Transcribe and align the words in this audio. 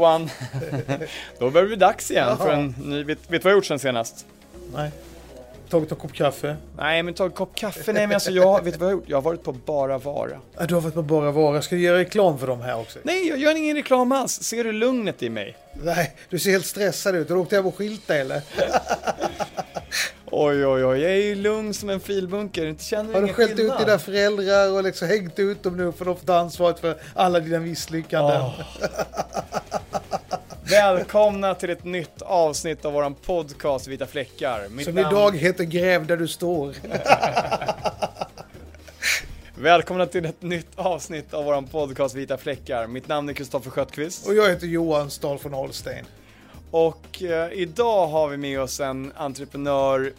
Johan. 0.00 0.30
Då 1.38 1.50
börjar 1.50 1.62
det 1.62 1.68
bli 1.68 1.76
dags 1.76 2.10
igen 2.10 2.36
för 2.36 2.52
en 2.52 2.74
ny... 2.78 3.04
Vet, 3.04 3.18
vet 3.18 3.28
du 3.28 3.38
vad 3.38 3.50
jag 3.52 3.56
gjort 3.56 3.66
sen 3.66 3.78
senast? 3.78 4.26
Nej. 4.74 4.90
Tagit 5.70 5.90
en 5.92 5.96
kopp 5.98 6.12
kaffe. 6.12 6.56
Nej, 6.76 7.02
men 7.02 7.14
ta 7.14 7.24
en 7.24 7.30
kopp 7.30 7.54
kaffe. 7.54 7.92
Nej, 7.92 8.06
men 8.06 8.14
alltså 8.14 8.30
jag, 8.30 8.64
vet 8.64 8.74
du 8.74 8.78
vad 8.80 8.86
jag 8.90 8.94
har 8.96 9.00
gjort? 9.00 9.08
Jag 9.08 9.16
har 9.16 9.22
varit 9.22 9.42
på 9.42 9.52
Bara 9.52 9.98
Vara. 9.98 10.30
Ja, 10.58 10.66
Du 10.66 10.74
har 10.74 10.80
varit 10.80 10.94
på 10.94 11.02
Bara 11.02 11.30
Vara. 11.30 11.62
Ska 11.62 11.74
du 11.74 11.82
göra 11.82 11.98
reklam 11.98 12.38
för 12.38 12.46
dem 12.46 12.60
här 12.60 12.78
också? 12.80 12.98
Nej, 13.02 13.28
jag 13.28 13.38
gör 13.38 13.56
ingen 13.56 13.76
reklam 13.76 14.12
alls. 14.12 14.42
Ser 14.42 14.64
du 14.64 14.72
lugnet 14.72 15.22
i 15.22 15.30
mig? 15.30 15.56
Nej, 15.82 16.16
du 16.28 16.38
ser 16.38 16.50
helt 16.50 16.66
stressad 16.66 17.14
ut. 17.16 17.28
Har 17.28 17.36
du 17.36 17.42
åkt 17.42 17.52
hem 17.52 17.66
och 17.66 17.74
skilta 17.76 18.16
eller? 18.16 18.42
Oj, 20.32 20.66
oj, 20.66 20.84
oj, 20.84 21.00
jag 21.00 21.10
är 21.10 21.16
ju 21.16 21.34
lugn 21.34 21.74
som 21.74 21.90
en 21.90 22.00
filbunker. 22.00 22.66
Inte 22.66 22.84
känner 22.84 23.14
Har 23.14 23.22
du 23.22 23.32
skällt 23.32 23.58
ut 23.58 23.78
dina 23.78 23.98
föräldrar 23.98 24.72
och 24.72 24.84
liksom 24.84 25.08
hängt 25.08 25.38
ut 25.38 25.62
dem 25.62 25.76
nu 25.76 25.92
för 25.92 26.04
de 26.04 26.16
får 26.16 26.26
ta 26.26 26.36
ansvaret 26.36 26.80
för 26.80 26.96
alla 27.14 27.40
dina 27.40 27.58
misslyckanden? 27.58 28.40
Åh. 28.42 28.60
Välkomna 30.70 31.54
till 31.54 31.70
ett 31.70 31.84
nytt 31.84 32.22
avsnitt 32.22 32.84
av 32.84 32.92
våran 32.92 33.14
podcast 33.14 33.86
Vita 33.86 34.06
fläckar. 34.06 34.68
Mitt 34.68 34.84
Som 34.86 34.94
namn- 34.94 35.08
idag 35.12 35.36
heter 35.36 35.64
Gräv 35.64 36.06
där 36.06 36.16
du 36.16 36.28
står. 36.28 36.74
Välkomna 39.54 40.06
till 40.06 40.24
ett 40.24 40.42
nytt 40.42 40.68
avsnitt 40.76 41.34
av 41.34 41.44
våran 41.44 41.66
podcast 41.66 42.14
Vita 42.14 42.36
fläckar. 42.38 42.86
Mitt 42.86 43.08
namn 43.08 43.28
är 43.28 43.32
Kristoffer 43.32 43.70
Sköttqvist. 43.70 44.26
Och 44.26 44.34
jag 44.34 44.48
heter 44.48 44.66
Johan 44.66 45.10
Stahl 45.10 45.38
från 45.38 45.52
Holstein. 45.52 46.04
Och 46.70 47.22
eh, 47.22 47.52
idag 47.52 48.06
har 48.06 48.28
vi 48.28 48.36
med 48.36 48.60
oss 48.60 48.80
en 48.80 49.12
entreprenör 49.16 50.12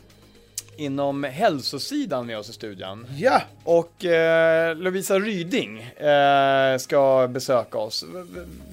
inom 0.78 1.24
hälsosidan 1.24 2.26
med 2.28 2.38
oss 2.38 2.50
i 2.50 2.54
studion. 2.54 3.08
Ja, 3.18 3.42
Och 3.64 4.06
eh, 4.06 4.76
Lovisa 4.76 5.20
Ryding 5.20 5.82
eh, 5.82 6.78
ska 6.78 7.28
besöka 7.28 7.78
oss. 7.78 8.06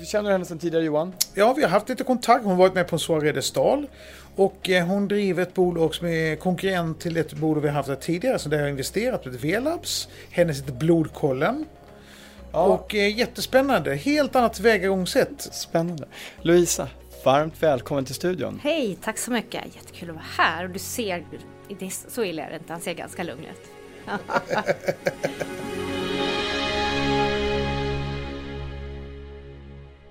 Känner 0.06 0.28
du 0.28 0.32
henne 0.32 0.44
sedan 0.44 0.58
tidigare 0.58 0.84
Johan? 0.84 1.12
ja, 1.34 1.52
vi 1.52 1.62
har 1.62 1.70
haft 1.70 1.88
lite 1.88 2.04
kontakt. 2.04 2.44
Hon 2.44 2.50
har 2.52 2.58
varit 2.58 2.74
med 2.74 2.88
på 2.88 2.96
en 2.96 3.00
soaré 3.00 3.32
de 3.32 3.42
Stahl. 3.42 3.86
Och 4.36 4.70
eh, 4.70 4.86
hon 4.86 5.08
driver 5.08 5.42
ett 5.42 5.54
bolag 5.54 5.94
som 5.94 6.06
är 6.08 6.36
konkurrent 6.36 7.00
till 7.00 7.16
ett 7.16 7.32
bolag 7.32 7.60
vi 7.60 7.68
har 7.68 7.74
haft 7.74 8.00
tidigare. 8.00 8.38
Så 8.38 8.48
det 8.48 8.58
har 8.58 8.68
investerat 8.68 9.26
i 9.26 9.30
V-labs. 9.30 10.08
Hennes 10.30 10.60
heter 10.60 10.72
Blodkollen. 10.72 11.64
Och 12.52 12.94
eh, 12.94 13.18
jättespännande. 13.18 13.94
Helt 13.94 14.36
annat 14.36 14.54
tillvägagångssätt. 14.54 15.48
Spännande. 15.52 16.04
Lovisa, 16.42 16.88
varmt 17.32 17.62
välkommen 17.62 18.04
till 18.04 18.14
studion. 18.14 18.60
Hej, 18.62 18.98
tack 19.02 19.18
så 19.18 19.30
mycket. 19.30 19.74
Jättekul 19.74 20.10
att 20.10 20.14
vara 20.14 20.24
här. 20.36 20.64
Och 20.64 20.70
du 20.70 20.78
ser, 20.78 21.24
så 22.08 22.24
illa 22.24 22.42
är 22.42 22.50
det 22.50 22.56
inte, 22.56 22.72
han 22.72 22.82
ser 22.82 22.94
ganska 22.94 23.22
lugn 23.22 23.44
ut. 23.44 23.70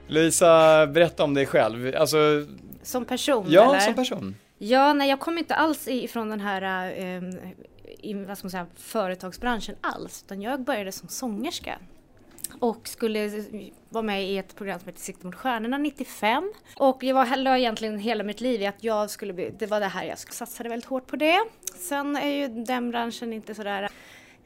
Lovisa, 0.07 0.87
berätta 0.87 1.23
om 1.23 1.33
dig 1.33 1.45
själv. 1.45 1.93
Alltså, 1.97 2.17
Som 2.83 3.05
person, 3.05 3.45
ja, 3.49 3.69
eller? 3.69 3.79
som 3.79 3.95
person. 3.95 4.35
Ja, 4.57 4.93
nej, 4.93 5.09
jag 5.09 5.19
kommer 5.19 5.39
inte 5.39 5.55
alls 5.55 5.87
ifrån 5.87 6.29
den 6.29 6.39
här 6.39 6.91
eh, 6.97 7.21
i, 7.99 8.13
vad 8.13 8.37
ska 8.37 8.45
man 8.45 8.51
säga, 8.51 8.67
företagsbranschen 8.75 9.75
alls. 9.81 10.23
Utan 10.25 10.41
jag 10.41 10.61
började 10.61 10.91
som 10.91 11.09
sångerska. 11.09 11.79
Och 12.59 12.87
skulle 12.87 13.29
vara 13.89 14.03
med 14.03 14.29
i 14.29 14.37
ett 14.37 14.55
program 14.55 14.79
som 14.79 14.87
heter 14.87 15.01
Sikte 15.01 15.25
mot 15.25 15.35
stjärnorna 15.35 15.77
95. 15.77 16.53
Och 16.75 17.03
jag 17.03 17.15
var 17.15 17.35
la 17.35 17.57
egentligen 17.57 17.99
hela 17.99 18.23
mitt 18.23 18.41
liv 18.41 18.61
i 18.61 18.65
att 18.65 18.83
jag 18.83 19.09
skulle 19.09 19.33
bli, 19.33 19.53
det 19.59 19.65
var 19.65 19.79
det 19.79 19.85
här 19.85 20.03
jag 20.03 20.19
satsade 20.19 20.69
väldigt 20.69 20.89
hårt 20.89 21.07
på 21.07 21.15
det. 21.15 21.39
Sen 21.75 22.15
är 22.15 22.29
ju 22.29 22.47
den 22.47 22.91
branschen 22.91 23.33
inte 23.33 23.55
sådär 23.55 23.83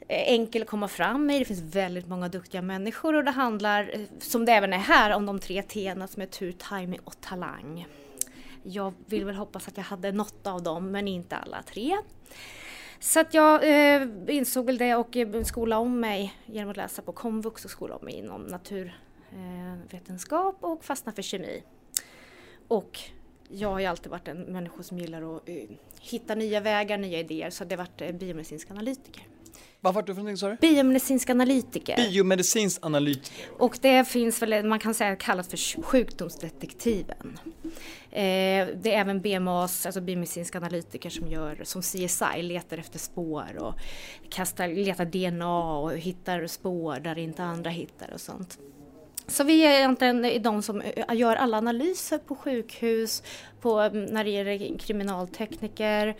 eh, 0.08 0.32
enkel 0.32 0.62
att 0.62 0.68
komma 0.68 0.88
fram 0.88 1.30
i. 1.30 1.38
Det 1.38 1.44
finns 1.44 1.74
väldigt 1.74 2.08
många 2.08 2.28
duktiga 2.28 2.62
människor 2.62 3.14
och 3.14 3.24
det 3.24 3.30
handlar, 3.30 3.90
eh, 3.94 4.00
som 4.18 4.44
det 4.44 4.52
även 4.52 4.72
är 4.72 4.78
här, 4.78 5.10
om 5.10 5.26
de 5.26 5.38
tre 5.38 5.62
T'na 5.62 6.06
som 6.06 6.22
är 6.22 6.26
tur, 6.26 6.52
timing 6.52 7.00
och 7.04 7.20
talang. 7.20 7.86
Jag 8.62 8.94
vill 9.06 9.24
väl 9.24 9.34
hoppas 9.34 9.68
att 9.68 9.76
jag 9.76 9.84
hade 9.84 10.12
något 10.12 10.46
av 10.46 10.62
dem, 10.62 10.90
men 10.90 11.08
inte 11.08 11.36
alla 11.36 11.62
tre. 11.62 11.96
Så 13.02 13.20
att 13.20 13.34
jag 13.34 13.68
eh, 13.68 14.08
insåg 14.28 14.66
väl 14.66 14.78
det 14.78 14.94
och 14.94 15.16
eh, 15.16 15.42
skola 15.42 15.78
om 15.78 16.00
mig 16.00 16.34
genom 16.46 16.70
att 16.70 16.76
läsa 16.76 17.02
på 17.02 17.12
komvux 17.12 17.64
och 17.64 17.70
skola 17.70 17.96
om 17.96 18.04
mig 18.04 18.14
inom 18.14 18.42
naturvetenskap 18.42 20.62
eh, 20.62 20.70
och 20.70 20.84
fastna 20.84 21.12
för 21.12 21.22
kemi. 21.22 21.62
Och 22.68 22.98
jag 23.48 23.68
har 23.68 23.80
ju 23.80 23.86
alltid 23.86 24.10
varit 24.10 24.28
en 24.28 24.42
människa 24.42 24.82
som 24.82 24.98
gillar 24.98 25.36
att 25.36 25.48
eh, 25.48 25.68
hitta 26.00 26.34
nya 26.34 26.60
vägar, 26.60 26.98
nya 26.98 27.18
idéer, 27.18 27.50
så 27.50 27.64
det 27.64 27.74
har 27.74 27.84
varit 27.84 28.00
eh, 28.00 28.12
biomedicinsk 28.12 28.70
analytiker. 28.70 29.26
Vad 29.84 29.94
var 29.94 30.02
du 30.02 30.14
för 30.14 30.20
någonting 30.22 30.36
sa 30.36 30.48
du? 30.48 30.56
Biomedicinsk 30.56 31.30
analytiker. 31.30 31.96
Biomedicinsk 31.96 32.86
analytiker. 32.86 33.46
Och 33.58 33.78
det 33.80 34.04
finns 34.04 34.42
väl, 34.42 34.64
man 34.64 34.78
kan 34.78 34.94
säga 34.94 35.16
kallat 35.16 35.46
för 35.46 35.82
sjukdomsdetektiven. 35.82 37.38
Eh, 38.10 38.66
det 38.74 38.94
är 38.94 39.00
även 39.00 39.20
BMAs, 39.20 39.86
alltså 39.86 40.00
biomedicinska 40.00 40.58
analytiker 40.58 41.10
som 41.10 41.28
gör 41.28 41.60
som 41.64 41.82
CSI, 41.82 42.42
letar 42.42 42.78
efter 42.78 42.98
spår 42.98 43.56
och 43.58 43.74
kastar, 44.30 44.68
letar 44.68 45.04
DNA 45.04 45.78
och 45.78 45.92
hittar 45.92 46.46
spår 46.46 47.00
där 47.00 47.18
inte 47.18 47.42
andra 47.42 47.70
hittar 47.70 48.10
och 48.14 48.20
sånt. 48.20 48.58
Så 49.26 49.44
vi 49.44 49.66
är 49.66 49.78
egentligen 49.78 50.42
de 50.42 50.62
som 50.62 50.80
eh, 50.80 51.14
gör 51.14 51.36
alla 51.36 51.58
analyser 51.58 52.18
på 52.18 52.34
sjukhus, 52.34 53.22
på, 53.60 53.80
mm, 53.80 54.04
när 54.04 54.24
det 54.24 54.30
gäller 54.30 54.78
kriminaltekniker. 54.78 56.16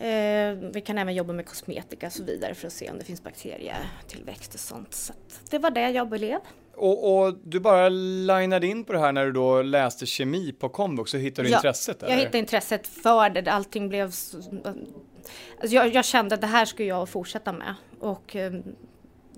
Eh, 0.00 0.70
vi 0.72 0.82
kan 0.86 0.98
även 0.98 1.14
jobba 1.14 1.32
med 1.32 1.46
kosmetika 1.46 2.06
och 2.06 2.12
så 2.12 2.24
vidare 2.24 2.54
för 2.54 2.66
att 2.66 2.72
se 2.72 2.90
om 2.90 2.98
det 2.98 3.04
finns 3.04 3.22
bakterietillväxt 3.22 4.54
och 4.54 4.60
sånt. 4.60 4.94
Så 4.94 5.12
det 5.50 5.58
var 5.58 5.70
det 5.70 5.90
jag 5.90 6.08
blev. 6.08 6.38
Och, 6.76 7.16
och 7.26 7.34
du 7.44 7.60
bara 7.60 7.88
linade 7.88 8.66
in 8.66 8.84
på 8.84 8.92
det 8.92 8.98
här 8.98 9.12
när 9.12 9.24
du 9.26 9.32
då 9.32 9.62
läste 9.62 10.06
kemi 10.06 10.52
på 10.52 10.68
komvux 10.68 11.10
så 11.10 11.16
hittade 11.16 11.48
du 11.48 11.52
Ja, 11.52 11.58
intresset? 11.58 11.96
Jag 12.00 12.10
eller? 12.10 12.18
hittade 12.20 12.38
intresset 12.38 12.86
för 12.86 13.30
det. 13.30 13.52
Allting 13.52 13.88
blev... 13.88 14.10
Så, 14.10 14.36
alltså 15.60 15.74
jag, 15.76 15.94
jag 15.94 16.04
kände 16.04 16.34
att 16.34 16.40
det 16.40 16.46
här 16.46 16.64
skulle 16.64 16.88
jag 16.88 17.08
fortsätta 17.08 17.52
med. 17.52 17.74
Och 18.00 18.36
eh, 18.36 18.52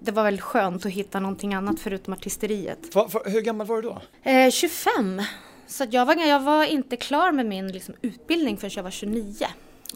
det 0.00 0.12
var 0.12 0.24
väldigt 0.24 0.42
skönt 0.44 0.86
att 0.86 0.92
hitta 0.92 1.20
någonting 1.20 1.54
annat 1.54 1.80
förutom 1.80 2.12
artisteriet. 2.12 2.94
Va- 2.94 3.08
va- 3.12 3.22
hur 3.24 3.40
gammal 3.40 3.66
var 3.66 3.76
du 3.76 3.82
då? 3.88 4.02
Eh, 4.30 4.50
25. 4.50 5.22
Så 5.66 5.84
jag, 5.90 6.06
var, 6.06 6.14
jag 6.14 6.40
var 6.40 6.64
inte 6.64 6.96
klar 6.96 7.32
med 7.32 7.46
min 7.46 7.68
liksom, 7.72 7.94
utbildning 8.02 8.56
förrän 8.56 8.70
jag 8.76 8.82
var 8.82 8.90
29. 8.90 9.46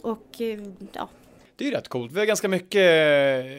Och 0.02 0.40
eh, 0.40 0.58
ja, 0.92 1.08
Det 1.56 1.64
är 1.64 1.68
ju 1.68 1.74
rätt 1.74 1.88
coolt. 1.88 2.12
Vi 2.12 2.18
har 2.18 2.26
ganska 2.26 2.48
mycket 2.48 2.82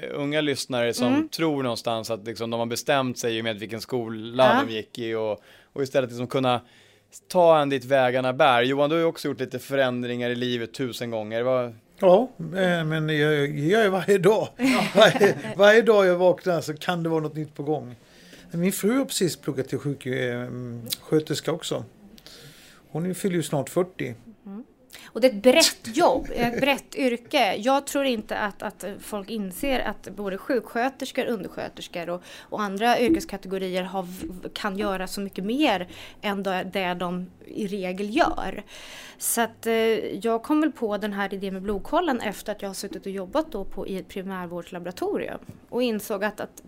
eh, 0.04 0.10
unga 0.20 0.42
lyssnare 0.42 0.94
som 0.94 1.08
Mm. 1.08 1.30
tror 1.30 1.64
någonstans 1.64 2.10
att 2.12 2.26
liksom, 2.28 2.50
de 2.50 2.60
har 2.60 2.68
bestämt 2.68 3.18
sig 3.18 3.42
med 3.42 3.60
vilken 3.60 3.82
skola 3.82 4.44
Ja. 4.60 4.64
de 4.68 4.74
gick 4.74 5.00
i 5.00 5.14
och, 5.14 5.42
och 5.74 5.84
istället 5.84 6.10
liksom 6.10 6.28
kunna 6.28 6.62
ta 7.28 7.60
en 7.62 7.70
dit 7.70 7.86
vägarna 7.86 8.34
bär. 8.34 8.62
Johan, 8.64 8.90
du 8.90 8.96
har 8.96 9.00
ju 9.02 9.06
också 9.06 9.28
gjort 9.28 9.40
lite 9.40 9.60
förändringar 9.60 10.30
i 10.30 10.36
livet 10.36 10.74
tusen 10.74 11.12
gånger. 11.12 11.42
Vad, 11.44 11.76
Ja, 12.00 12.30
eh, 12.40 12.84
men 12.86 13.10
jag 13.10 13.34
jag 13.34 13.50
gör 13.60 13.84
ju 13.84 13.90
varje 13.90 14.18
dag. 14.18 14.48
Varje, 14.96 15.36
varje 15.58 15.82
dag 15.82 16.06
jag 16.06 16.16
vaknar 16.16 16.62
så 16.62 16.74
kan 16.78 17.04
det 17.04 17.10
vara 17.10 17.22
något 17.22 17.36
nytt 17.36 17.56
på 17.56 17.64
gång. 17.64 17.96
Min 18.52 18.72
fru 18.72 18.98
har 18.98 19.06
precis 19.06 19.38
pluggat 19.38 19.68
till 19.70 19.78
sjuksköterska 19.80 21.52
också. 21.52 21.84
Hon 22.92 23.16
fyller 23.16 23.36
ju 23.36 23.44
snart 23.44 23.70
40. 23.70 24.16
Och 25.06 25.22
det 25.22 25.28
är 25.28 25.32
ett 25.32 25.44
brett 25.44 25.98
jobb, 25.98 26.28
ett 26.36 26.62
brett 26.62 26.96
yrke. 26.96 27.56
Jag 27.56 27.88
tror 27.88 28.06
inte 28.06 28.38
att, 28.38 28.64
att 28.64 28.86
folk 29.00 29.30
inser 29.30 29.80
att 29.80 30.10
både 30.16 30.38
sjuksköterskor, 30.38 31.26
undersköterskor 31.26 32.10
och, 32.10 32.24
och 32.40 32.62
andra 32.62 33.00
yrkeskategorier 33.00 33.84
har, 33.84 34.08
kan 34.54 34.78
göra 34.78 35.08
så 35.08 35.22
mycket 35.22 35.44
mer 35.46 35.88
än 36.22 36.44
det 36.44 36.96
de 37.00 37.30
i 37.46 37.68
regel 37.68 38.16
gör. 38.16 38.64
Så 39.18 39.42
att 39.42 39.68
eh, 39.68 39.74
jag 40.26 40.44
kom 40.44 40.62
väl 40.62 40.72
på 40.72 40.98
den 40.98 41.14
här 41.14 41.34
idén 41.34 41.54
med 41.54 41.62
blodkollen 41.62 42.22
efter 42.22 42.52
att 42.52 42.62
jag 42.62 42.70
har 42.70 42.74
suttit 42.74 43.06
och 43.06 43.12
jobbat 43.12 43.52
då 43.52 43.66
på, 43.66 43.88
i 43.88 43.98
ett 43.98 44.08
primärvårdslaboratorium 44.08 45.40
och 45.70 45.84
insåg 45.84 46.24
att, 46.24 46.40
att 46.40 46.64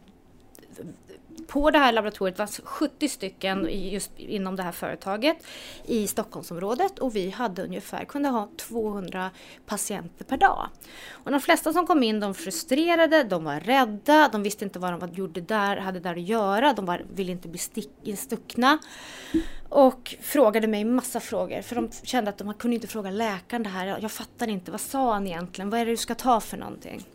på 1.47 1.71
det 1.71 1.79
här 1.79 1.91
laboratoriet 1.91 2.39
var 2.39 2.65
70 2.65 3.09
stycken 3.09 3.67
just 3.71 4.11
inom 4.17 4.55
det 4.55 4.63
här 4.63 4.71
företaget 4.71 5.37
i 5.85 6.07
Stockholmsområdet 6.07 6.99
och 6.99 7.15
vi 7.15 7.29
hade 7.29 7.63
ungefär, 7.63 8.05
kunde 8.05 8.29
ha 8.29 8.49
200 8.57 9.31
patienter 9.65 10.25
per 10.25 10.37
dag. 10.37 10.69
Och 11.11 11.31
de 11.31 11.39
flesta 11.39 11.73
som 11.73 11.87
kom 11.87 12.03
in 12.03 12.19
de 12.19 12.33
frustrerade, 12.33 13.23
de 13.23 13.43
var 13.43 13.59
rädda, 13.59 14.29
de 14.31 14.43
visste 14.43 14.65
inte 14.65 14.79
vad 14.79 14.99
de 14.99 15.09
gjorde 15.13 15.41
där, 15.41 15.77
hade 15.77 15.99
där 15.99 16.15
att 16.15 16.21
göra, 16.21 16.73
de 16.73 16.85
var, 16.85 17.05
ville 17.13 17.31
inte 17.31 17.47
bli 17.47 17.59
stick, 17.59 17.89
stuckna. 18.17 18.77
Och 19.69 20.15
frågade 20.21 20.67
mig 20.67 20.85
massa 20.85 21.19
frågor 21.19 21.61
för 21.61 21.75
de 21.75 21.89
kände 22.03 22.29
att 22.29 22.37
de 22.37 22.53
kunde 22.53 22.75
inte 22.75 22.87
fråga 22.87 23.09
läkaren 23.09 23.63
det 23.63 23.69
här. 23.69 23.99
Jag 24.01 24.11
fattar 24.11 24.47
inte, 24.47 24.71
vad 24.71 24.81
sa 24.81 25.13
han 25.13 25.27
egentligen? 25.27 25.69
Vad 25.69 25.79
är 25.79 25.85
det 25.85 25.91
du 25.91 25.97
ska 25.97 26.15
ta 26.15 26.39
för 26.39 26.57
någonting? 26.57 27.05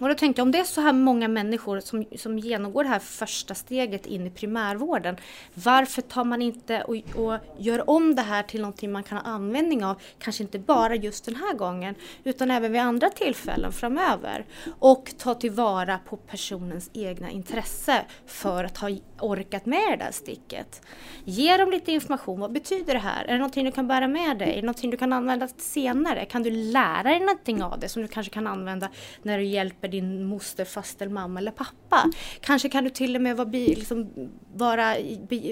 Och 0.00 0.08
då 0.08 0.14
tänkte 0.14 0.40
jag 0.40 0.46
om 0.46 0.52
det 0.52 0.58
är 0.58 0.64
så 0.64 0.80
här 0.80 0.92
många 0.92 1.28
människor 1.28 1.80
som, 1.80 2.04
som 2.16 2.38
genomgår 2.38 2.84
det 2.84 2.90
här 2.90 2.98
första 2.98 3.54
steget 3.54 4.06
in 4.06 4.26
i 4.26 4.30
primärvården. 4.30 5.16
Varför 5.54 6.02
tar 6.02 6.24
man 6.24 6.42
inte 6.42 6.82
och, 6.82 6.96
och 7.16 7.38
gör 7.58 7.90
om 7.90 8.14
det 8.14 8.22
här 8.22 8.42
till 8.42 8.60
någonting 8.60 8.92
man 8.92 9.02
kan 9.02 9.18
ha 9.18 9.24
användning 9.24 9.84
av, 9.84 10.00
kanske 10.18 10.42
inte 10.42 10.58
bara 10.58 10.94
just 10.94 11.24
den 11.24 11.36
här 11.36 11.54
gången, 11.54 11.94
utan 12.24 12.50
även 12.50 12.72
vid 12.72 12.80
andra 12.80 13.10
tillfällen 13.10 13.72
framöver. 13.72 14.44
Och 14.78 15.12
ta 15.18 15.34
tillvara 15.34 15.98
på 16.08 16.16
personens 16.16 16.90
egna 16.92 17.30
intresse 17.30 18.04
för 18.26 18.64
att 18.64 18.78
ha 18.78 18.88
orkat 19.20 19.66
med 19.66 19.90
det 19.90 20.04
där 20.04 20.12
sticket. 20.12 20.82
Ge 21.24 21.56
dem 21.56 21.70
lite 21.70 21.92
information, 21.92 22.40
vad 22.40 22.52
betyder 22.52 22.94
det 22.94 23.00
här? 23.00 23.24
Är 23.24 23.32
det 23.32 23.38
någonting 23.38 23.64
du 23.64 23.72
kan 23.72 23.88
bära 23.88 24.08
med 24.08 24.38
dig? 24.38 24.50
Är 24.50 24.56
det 24.56 24.62
någonting 24.62 24.90
du 24.90 24.96
kan 24.96 25.12
använda 25.12 25.48
senare? 25.48 26.24
Kan 26.24 26.42
du 26.42 26.50
lära 26.50 27.02
dig 27.02 27.20
någonting 27.20 27.62
av 27.62 27.78
det 27.78 27.88
som 27.88 28.02
du 28.02 28.08
kanske 28.08 28.32
kan 28.32 28.46
använda 28.46 28.88
när 29.22 29.38
du 29.38 29.44
hjälper 29.44 29.88
din 29.88 30.24
moster, 30.24 30.64
faster, 30.64 31.08
mamma 31.08 31.40
eller 31.40 31.50
pappa. 31.50 32.10
Kanske 32.40 32.68
kan 32.68 32.84
du 32.84 32.90
till 32.90 33.16
och 33.16 33.22
med 33.22 33.36
vara, 33.36 33.48
liksom, 33.48 34.10
vara 34.54 34.96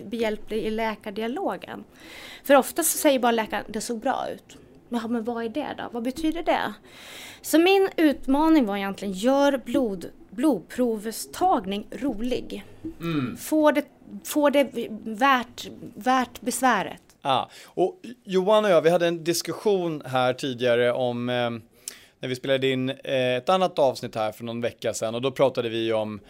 behjälplig 0.05 0.59
i 0.64 0.71
läkardialogen. 0.71 1.85
För 2.44 2.55
ofta 2.55 2.82
så 2.82 2.99
säger 2.99 3.19
bara 3.19 3.32
läkaren, 3.32 3.64
det 3.69 3.81
såg 3.81 4.00
bra 4.00 4.26
ut. 4.35 4.56
Ja, 4.88 5.09
men 5.09 5.25
vad 5.25 5.44
är 5.44 5.49
det 5.49 5.75
då? 5.79 5.85
Vad 5.93 6.03
betyder 6.03 6.43
det? 6.43 6.75
Så 7.43 7.59
min 7.59 7.88
utmaning 7.97 8.67
var 8.67 8.76
egentligen, 8.76 9.14
gör 9.14 9.62
blod, 9.64 10.11
blodprovstagning 10.38 11.87
rolig. 11.90 12.64
Mm. 13.00 13.37
Få 13.37 13.70
det, 13.70 13.85
få 14.25 14.50
det 14.50 14.88
värt, 15.05 15.69
värt 15.94 16.40
besväret. 16.40 17.02
Ja, 17.23 17.50
och 17.64 18.00
Johan 18.25 18.64
och 18.64 18.70
jag, 18.70 18.82
vi 18.82 18.90
hade 18.90 19.06
en 19.06 19.25
diskussion 19.25 20.02
här 20.06 20.32
tidigare 20.32 20.93
om 20.93 21.29
eh, 21.29 21.50
när 22.20 22.29
vi 22.29 22.37
spelade 22.37 22.69
in 22.69 22.90
eh, 22.90 23.37
ett 23.37 23.49
annat 23.49 23.79
avsnitt 23.79 24.14
här 24.14 24.32
för 24.32 24.44
någon 24.44 24.61
vecka 24.61 24.94
sedan 24.94 25.14
och 25.14 25.23
då 25.23 25.31
pratade 25.31 25.69
vi 25.69 25.93
om 25.93 26.20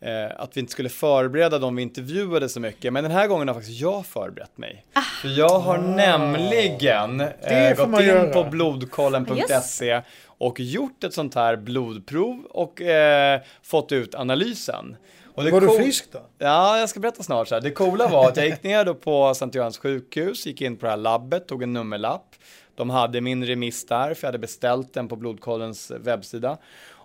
eh, 0.00 0.40
att 0.40 0.56
vi 0.56 0.60
inte 0.60 0.72
skulle 0.72 0.88
förbereda 0.88 1.58
dem 1.58 1.76
vi 1.76 1.82
intervjuade 1.82 2.48
så 2.48 2.60
mycket. 2.60 2.92
Men 2.92 3.04
den 3.04 3.12
här 3.12 3.26
gången 3.26 3.48
har 3.48 3.54
faktiskt 3.54 3.80
jag 3.80 4.06
förberett 4.06 4.58
mig. 4.58 4.84
Ah. 4.92 5.00
För 5.22 5.28
jag 5.28 5.58
har 5.58 5.78
ah. 5.78 5.80
nämligen 5.80 7.20
eh, 7.20 7.76
gått 7.76 8.00
in 8.00 8.06
göra. 8.06 8.32
på 8.32 8.50
blodkollen.se 8.50 9.86
yes. 9.86 10.04
Och 10.38 10.60
gjort 10.60 11.04
ett 11.04 11.14
sånt 11.14 11.34
här 11.34 11.56
blodprov 11.56 12.44
och 12.50 12.82
eh, 12.82 13.40
fått 13.62 13.92
ut 13.92 14.14
analysen. 14.14 14.96
Och 15.34 15.44
var 15.44 15.60
du 15.60 15.68
frisk 15.68 16.12
då? 16.12 16.18
Ja, 16.38 16.78
jag 16.78 16.88
ska 16.88 17.00
berätta 17.00 17.22
snart. 17.22 17.48
Så 17.48 17.54
här. 17.54 17.62
Det 17.62 17.70
coola 17.70 18.08
var 18.08 18.28
att 18.28 18.36
jag 18.36 18.46
gick 18.46 18.62
ner 18.62 18.84
då 18.84 18.94
på 18.94 19.34
Sankt 19.34 19.54
Görans 19.54 19.78
sjukhus, 19.78 20.46
gick 20.46 20.60
in 20.60 20.76
på 20.76 20.86
det 20.86 20.90
här 20.90 20.96
labbet, 20.96 21.48
tog 21.48 21.62
en 21.62 21.72
nummerlapp 21.72 22.34
de 22.78 22.90
hade 22.90 23.20
min 23.20 23.46
remiss 23.46 23.86
där, 23.86 24.14
för 24.14 24.26
jag 24.26 24.28
hade 24.28 24.38
beställt 24.38 24.94
den 24.94 25.08
på 25.08 25.16
Blodkollens 25.16 25.90
webbsida. 25.90 26.58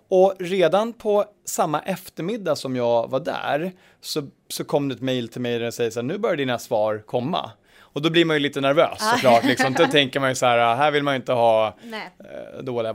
Och 0.08 0.34
redan 0.38 0.92
på 0.92 1.24
samma 1.44 1.80
eftermiddag 1.80 2.56
som 2.56 2.76
jag 2.76 3.10
var 3.10 3.20
där 3.20 3.72
så, 4.00 4.22
så 4.48 4.64
kom 4.64 4.88
det 4.88 4.94
ett 4.94 5.00
mail 5.00 5.28
till 5.28 5.40
mig 5.40 5.58
där 5.58 5.64
det 5.64 5.72
säger 5.72 5.90
så 5.90 6.00
här, 6.00 6.04
nu 6.04 6.18
börjar 6.18 6.36
dina 6.36 6.58
svar 6.58 7.02
komma. 7.06 7.50
Och 7.94 8.02
då 8.02 8.10
blir 8.10 8.24
man 8.24 8.36
ju 8.36 8.40
lite 8.40 8.60
nervös 8.60 8.98
ah. 9.00 9.14
såklart, 9.14 9.44
liksom. 9.44 9.74
då 9.74 9.86
tänker 9.86 10.20
man 10.20 10.28
ju 10.28 10.34
så 10.34 10.46
här, 10.46 10.76
här 10.76 10.90
vill 10.90 11.02
man 11.02 11.14
ju 11.14 11.16
inte 11.16 11.32
ha 11.32 11.76
Nej. 11.82 12.10
Eh, 12.18 12.62
dåliga 12.62 12.92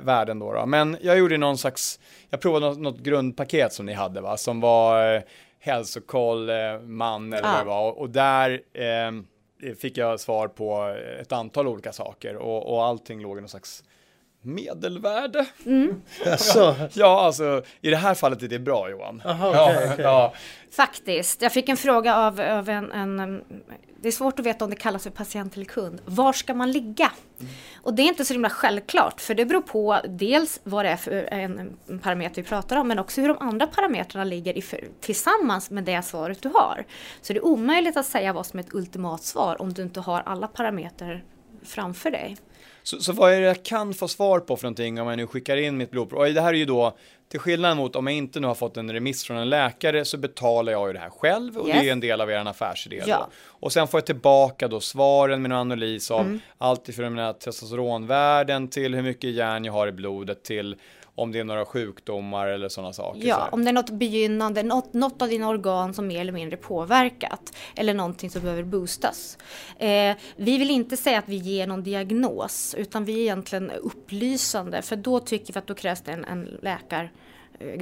värden 0.00 0.38
då, 0.38 0.52
då, 0.52 0.66
Men 0.66 0.96
jag 1.00 1.18
gjorde 1.18 1.36
någon 1.38 1.58
slags, 1.58 2.00
jag 2.30 2.40
provade 2.40 2.66
något, 2.66 2.78
något 2.78 2.98
grundpaket 2.98 3.72
som 3.72 3.86
ni 3.86 3.92
hade 3.92 4.20
va, 4.20 4.36
som 4.36 4.60
var 4.60 5.14
eh, 5.14 5.22
hälsokoll, 5.60 6.50
man 6.82 7.32
eller 7.32 7.48
ah. 7.48 7.52
vad 7.52 7.60
det 7.60 7.68
var. 7.68 7.90
Och, 7.90 7.98
och 7.98 8.10
där 8.10 8.60
eh, 8.72 9.74
fick 9.74 9.98
jag 9.98 10.20
svar 10.20 10.48
på 10.48 10.96
ett 11.20 11.32
antal 11.32 11.68
olika 11.68 11.92
saker 11.92 12.36
och, 12.36 12.74
och 12.74 12.84
allting 12.84 13.22
låg 13.22 13.38
i 13.38 13.40
någon 13.40 13.48
slags 13.48 13.84
medelvärde. 14.44 15.46
Mm. 15.66 16.02
Alltså. 16.26 16.74
ja, 16.92 17.20
alltså 17.20 17.62
i 17.80 17.90
det 17.90 17.96
här 17.96 18.14
fallet 18.14 18.42
är 18.42 18.48
det 18.48 18.58
bra 18.58 18.90
Johan. 18.90 19.22
Aha, 19.24 19.48
okay, 19.48 19.60
ja, 19.60 19.92
okay. 19.92 20.04
ja. 20.04 20.34
Faktiskt. 20.70 21.42
Jag 21.42 21.52
fick 21.52 21.68
en 21.68 21.76
fråga 21.76 22.16
av, 22.16 22.40
av 22.40 22.68
en, 22.68 22.92
en, 22.92 23.44
Det 24.00 24.08
är 24.08 24.12
svårt 24.12 24.38
att 24.38 24.46
veta 24.46 24.64
om 24.64 24.70
det 24.70 24.76
kallas 24.76 25.02
för 25.02 25.10
patient 25.10 25.54
eller 25.54 25.64
kund. 25.64 26.00
Var 26.04 26.32
ska 26.32 26.54
man 26.54 26.72
ligga? 26.72 27.12
Mm. 27.40 27.52
Och 27.82 27.94
det 27.94 28.02
är 28.02 28.04
inte 28.04 28.24
så 28.24 28.32
himla 28.32 28.50
självklart 28.50 29.20
för 29.20 29.34
det 29.34 29.44
beror 29.44 29.60
på 29.60 30.00
dels 30.08 30.60
vad 30.64 30.84
det 30.84 30.88
är 30.88 30.96
för 30.96 31.12
en, 31.12 31.76
en 31.88 31.98
parameter 31.98 32.42
vi 32.42 32.48
pratar 32.48 32.76
om 32.76 32.88
men 32.88 32.98
också 32.98 33.20
hur 33.20 33.28
de 33.28 33.36
andra 33.40 33.66
parametrarna 33.66 34.24
ligger 34.24 34.58
i, 34.58 34.62
för, 34.62 34.84
tillsammans 35.00 35.70
med 35.70 35.84
det 35.84 36.02
svaret 36.02 36.42
du 36.42 36.48
har. 36.48 36.84
Så 37.20 37.32
det 37.32 37.38
är 37.38 37.44
omöjligt 37.44 37.96
att 37.96 38.06
säga 38.06 38.32
vad 38.32 38.46
som 38.46 38.58
är 38.58 38.64
ett 38.64 38.74
ultimat 38.74 39.22
svar 39.22 39.62
om 39.62 39.72
du 39.72 39.82
inte 39.82 40.00
har 40.00 40.22
alla 40.26 40.46
parametrar 40.46 41.24
framför 41.64 42.10
dig. 42.10 42.36
Så, 42.84 43.00
så 43.00 43.12
vad 43.12 43.32
är 43.32 43.40
det 43.40 43.46
jag 43.46 43.62
kan 43.62 43.94
få 43.94 44.08
svar 44.08 44.40
på 44.40 44.56
för 44.56 44.64
någonting 44.64 45.00
om 45.00 45.08
jag 45.08 45.16
nu 45.16 45.26
skickar 45.26 45.56
in 45.56 45.76
mitt 45.76 45.90
blodprov? 45.90 46.20
Och 46.20 46.34
det 46.34 46.40
här 46.40 46.48
är 46.48 46.58
ju 46.58 46.64
då 46.64 46.96
till 47.34 47.40
skillnad 47.40 47.76
mot 47.76 47.96
om 47.96 48.06
jag 48.06 48.16
inte 48.16 48.40
nu 48.40 48.46
har 48.46 48.54
fått 48.54 48.76
en 48.76 48.92
remiss 48.92 49.24
från 49.24 49.36
en 49.36 49.50
läkare 49.50 50.04
så 50.04 50.18
betalar 50.18 50.72
jag 50.72 50.86
ju 50.86 50.92
det 50.92 50.98
här 50.98 51.10
själv 51.10 51.58
och 51.58 51.68
yes. 51.68 51.80
det 51.80 51.88
är 51.88 51.92
en 51.92 52.00
del 52.00 52.20
av 52.20 52.30
er 52.30 52.48
affärsidé. 52.48 53.02
Ja. 53.06 53.28
Och 53.46 53.72
sen 53.72 53.88
får 53.88 53.98
jag 53.98 54.06
tillbaka 54.06 54.68
då 54.68 54.80
svaren 54.80 55.42
med 55.42 55.50
en 55.50 55.56
analys 55.56 56.10
av 56.10 56.20
mm. 56.20 56.40
allt 56.58 56.88
ifrån 56.88 57.14
mina 57.14 57.32
testosteronvärden 57.32 58.68
till 58.68 58.94
hur 58.94 59.02
mycket 59.02 59.30
järn 59.30 59.64
jag 59.64 59.72
har 59.72 59.86
i 59.86 59.92
blodet 59.92 60.42
till 60.42 60.76
om 61.14 61.32
det 61.32 61.38
är 61.38 61.44
några 61.44 61.64
sjukdomar 61.64 62.46
eller 62.46 62.68
sådana 62.68 62.92
saker. 62.92 63.26
Ja, 63.26 63.48
om 63.52 63.64
det 63.64 63.70
är 63.70 63.72
något 63.72 63.90
begynnande, 63.90 64.62
något, 64.62 64.92
något 64.92 65.22
av 65.22 65.28
dina 65.28 65.48
organ 65.48 65.94
som 65.94 66.06
mer 66.06 66.20
eller 66.20 66.32
mindre 66.32 66.56
påverkat 66.56 67.56
eller 67.76 67.94
någonting 67.94 68.30
som 68.30 68.42
behöver 68.42 68.62
boostas. 68.62 69.38
Eh, 69.78 70.16
vi 70.36 70.58
vill 70.58 70.70
inte 70.70 70.96
säga 70.96 71.18
att 71.18 71.28
vi 71.28 71.36
ger 71.36 71.66
någon 71.66 71.82
diagnos 71.82 72.74
utan 72.78 73.04
vi 73.04 73.12
är 73.14 73.20
egentligen 73.20 73.70
upplysande 73.70 74.82
för 74.82 74.96
då 74.96 75.20
tycker 75.20 75.52
vi 75.52 75.58
att 75.58 75.66
då 75.66 75.74
krävs 75.74 76.00
det 76.00 76.12
en, 76.12 76.24
en 76.24 76.58
läkare 76.62 77.10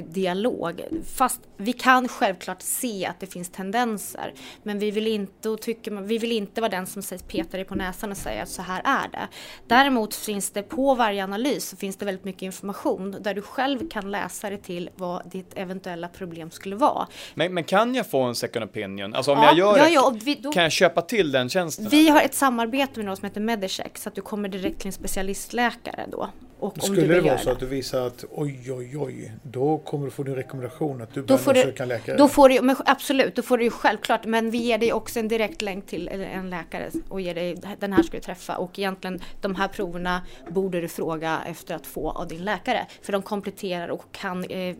dialog. 0.07 0.81
Fast 1.15 1.41
vi 1.57 1.73
kan 1.73 2.07
självklart 2.07 2.61
se 2.61 3.05
att 3.05 3.19
det 3.19 3.27
finns 3.27 3.49
tendenser. 3.49 4.33
Men 4.63 4.79
vi 4.79 4.91
vill 4.91 5.07
inte, 5.07 5.49
och 5.49 5.61
tycker 5.61 5.91
vi 5.91 6.17
vill 6.17 6.31
inte 6.31 6.61
vara 6.61 6.71
den 6.71 6.87
som 6.87 7.01
petar 7.27 7.57
dig 7.57 7.65
på 7.65 7.75
näsan 7.75 8.11
och 8.11 8.17
säger 8.17 8.43
att 8.43 8.49
så 8.49 8.61
här 8.61 8.81
är 8.85 9.09
det. 9.11 9.27
Däremot 9.67 10.15
finns 10.15 10.49
det 10.49 10.61
på 10.61 10.95
varje 10.95 11.23
analys 11.23 11.69
så 11.69 11.77
finns 11.77 11.95
det 11.95 12.05
väldigt 12.05 12.25
mycket 12.25 12.41
information 12.41 13.15
där 13.19 13.33
du 13.33 13.41
själv 13.41 13.89
kan 13.89 14.11
läsa 14.11 14.49
dig 14.49 14.61
till 14.61 14.89
vad 14.95 15.29
ditt 15.29 15.53
eventuella 15.55 16.07
problem 16.07 16.51
skulle 16.51 16.75
vara. 16.75 17.07
Men, 17.33 17.53
men 17.53 17.63
kan 17.63 17.95
jag 17.95 18.09
få 18.09 18.21
en 18.21 18.35
second 18.35 18.65
opinion? 18.65 19.15
Alltså 19.15 19.31
om 19.31 19.37
ja, 19.37 19.45
jag 19.45 19.57
gör 19.57 19.77
ja, 19.77 19.89
ja, 19.89 20.13
vi, 20.23 20.35
då, 20.35 20.51
kan 20.51 20.63
jag 20.63 20.71
köpa 20.71 21.01
till 21.01 21.31
den 21.31 21.49
tjänsten? 21.49 21.87
Vi 21.89 22.09
har 22.09 22.21
ett 22.21 22.35
samarbete 22.35 22.91
med 22.95 23.05
något 23.05 23.19
som 23.19 23.25
heter 23.25 23.41
Medicheck 23.41 23.97
så 23.97 24.09
att 24.09 24.15
du 24.15 24.21
kommer 24.21 24.49
direkt 24.49 24.79
till 24.79 24.87
en 24.87 24.93
specialistläkare 24.93 26.05
då 26.11 26.29
och 26.63 26.83
Skulle 26.83 27.13
det 27.13 27.21
vara 27.21 27.37
så 27.37 27.49
att 27.49 27.59
du 27.59 27.65
visar 27.65 28.07
att 28.07 28.25
oj, 28.31 28.71
oj, 28.71 28.97
oj, 28.97 29.31
då 29.43 29.77
kommer 29.77 30.05
du 30.05 30.11
få 30.11 30.23
din 30.23 30.35
rekommendation 30.35 31.01
att 31.01 31.13
du 31.13 31.21
bör 31.21 31.37
söka 31.37 31.83
en 31.83 31.89
läkare? 31.89 32.17
Då 32.17 32.27
får 32.27 32.49
du, 32.49 32.61
men 32.61 32.75
absolut, 32.85 33.35
då 33.35 33.41
får 33.41 33.57
du 33.57 33.63
ju 33.63 33.69
självklart, 33.69 34.25
men 34.25 34.51
vi 34.51 34.57
ger 34.57 34.77
dig 34.77 34.93
också 34.93 35.19
en 35.19 35.27
direkt 35.27 35.61
länk 35.61 35.85
till 35.87 36.07
en 36.07 36.49
läkare 36.49 36.89
och 37.09 37.21
ger 37.21 37.35
dig, 37.35 37.57
den 37.79 37.93
här 37.93 38.03
ska 38.03 38.17
du 38.17 38.23
träffa 38.23 38.57
och 38.57 38.79
egentligen 38.79 39.21
de 39.41 39.55
här 39.55 39.67
proverna 39.67 40.21
borde 40.49 40.81
du 40.81 40.87
fråga 40.87 41.39
efter 41.47 41.75
att 41.75 41.87
få 41.87 42.11
av 42.11 42.27
din 42.27 42.43
läkare. 42.43 42.85
För 43.01 43.11
de 43.11 43.21
kompletterar 43.21 43.87
och 43.87 44.03
kan 44.11 44.43
eh, 44.43 44.75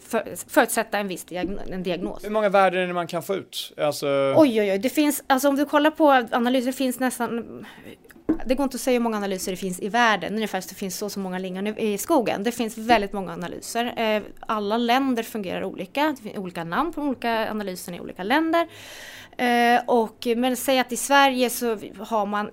för, 0.00 0.34
förutsätta 0.48 0.98
en 0.98 1.08
viss 1.08 1.24
diagnos, 1.24 1.60
en 1.70 1.82
diagnos. 1.82 2.24
Hur 2.24 2.30
många 2.30 2.48
värden 2.48 2.82
är 2.82 2.86
det 2.86 2.94
man 2.94 3.06
kan 3.06 3.22
få 3.22 3.34
ut? 3.34 3.72
Alltså... 3.76 4.34
Oj, 4.36 4.60
oj, 4.60 4.72
oj, 4.72 4.78
det 4.78 4.90
finns, 4.90 5.24
alltså 5.26 5.48
om 5.48 5.56
du 5.56 5.64
kollar 5.64 5.90
på 5.90 6.10
analyser, 6.32 6.66
det 6.66 6.72
finns 6.72 7.00
nästan 7.00 7.64
det 8.46 8.54
går 8.54 8.64
inte 8.64 8.74
att 8.74 8.80
säga 8.80 8.92
hur 8.92 9.02
många 9.02 9.16
analyser 9.16 9.52
det 9.52 9.56
finns 9.56 9.80
i 9.80 9.88
världen, 9.88 10.34
ungefär 10.34 10.60
så 10.60 10.68
det 10.68 10.74
finns 10.74 10.98
så 10.98 11.10
så 11.10 11.20
många 11.20 11.38
lingon 11.38 11.66
i 11.66 11.98
skogen. 11.98 12.42
Det 12.42 12.52
finns 12.52 12.78
väldigt 12.78 13.12
många 13.12 13.32
analyser. 13.32 13.94
Eh, 13.96 14.22
alla 14.40 14.76
länder 14.76 15.22
fungerar 15.22 15.64
olika, 15.64 16.14
det 16.16 16.22
finns 16.22 16.36
olika 16.36 16.64
namn 16.64 16.92
på 16.92 17.00
de 17.00 17.08
olika 17.08 17.50
analyserna 17.50 17.96
i 17.96 18.00
olika 18.00 18.22
länder. 18.22 18.68
Eh, 19.36 19.80
och, 19.86 20.26
men 20.36 20.56
säg 20.56 20.78
att 20.78 20.92
i 20.92 20.96
Sverige 20.96 21.50
så 21.50 21.78
har 21.98 22.26
man 22.26 22.50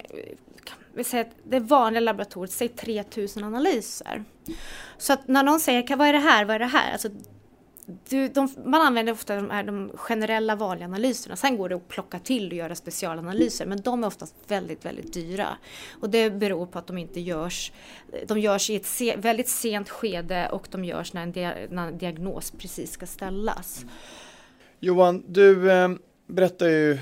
vi 0.94 1.04
säger 1.04 1.26
att 1.26 1.32
det 1.44 1.60
vanliga 1.60 2.00
laboratoriet, 2.00 2.52
säg 2.52 2.68
3000 2.68 3.44
analyser. 3.44 4.24
Så 4.98 5.14
att 5.14 5.28
när 5.28 5.44
någon 5.44 5.60
säger, 5.60 5.96
vad 5.96 6.08
är 6.08 6.14
det 6.14 6.20
här, 6.20 6.46
vad 6.46 6.56
är 6.56 6.60
det 6.60 6.66
här? 6.66 6.92
Alltså, 6.92 7.10
du, 8.10 8.28
de, 8.28 8.50
man 8.66 8.82
använder 8.82 9.14
ofta 9.14 9.36
de, 9.36 9.50
här, 9.50 9.64
de 9.64 9.92
generella 9.96 10.56
vanliga 10.56 10.86
analyserna. 10.86 11.36
Sen 11.36 11.58
går 11.58 11.70
det 11.70 11.76
att 11.76 11.88
plocka 11.88 12.20
till 12.20 12.48
och 12.48 12.54
göra 12.54 12.76
specialanalyser 12.76 13.66
men 13.66 13.82
de 13.82 14.04
är 14.04 14.08
oftast 14.08 14.36
väldigt, 14.48 14.86
väldigt 14.86 15.14
dyra. 15.14 15.48
Och 16.00 16.10
det 16.10 16.30
beror 16.30 16.66
på 16.66 16.80
att 16.80 16.88
de 16.88 16.98
inte 16.98 17.20
görs, 17.20 17.72
de 18.28 18.40
görs 18.40 18.70
i 18.70 18.76
ett 18.76 18.86
se, 18.86 19.16
väldigt 19.16 19.50
sent 19.50 19.90
skede 19.90 20.50
och 20.50 20.68
de 20.72 20.86
görs 20.86 21.14
när 21.14 21.24
en, 21.24 21.32
dia, 21.32 21.54
när 21.70 21.88
en 21.88 21.98
diagnos 21.98 22.52
precis 22.52 22.92
ska 22.92 23.06
ställas. 23.06 23.86
Johan, 24.80 25.24
du 25.28 25.72
eh, 25.72 25.90
berättar 26.28 26.68
ju 26.68 26.98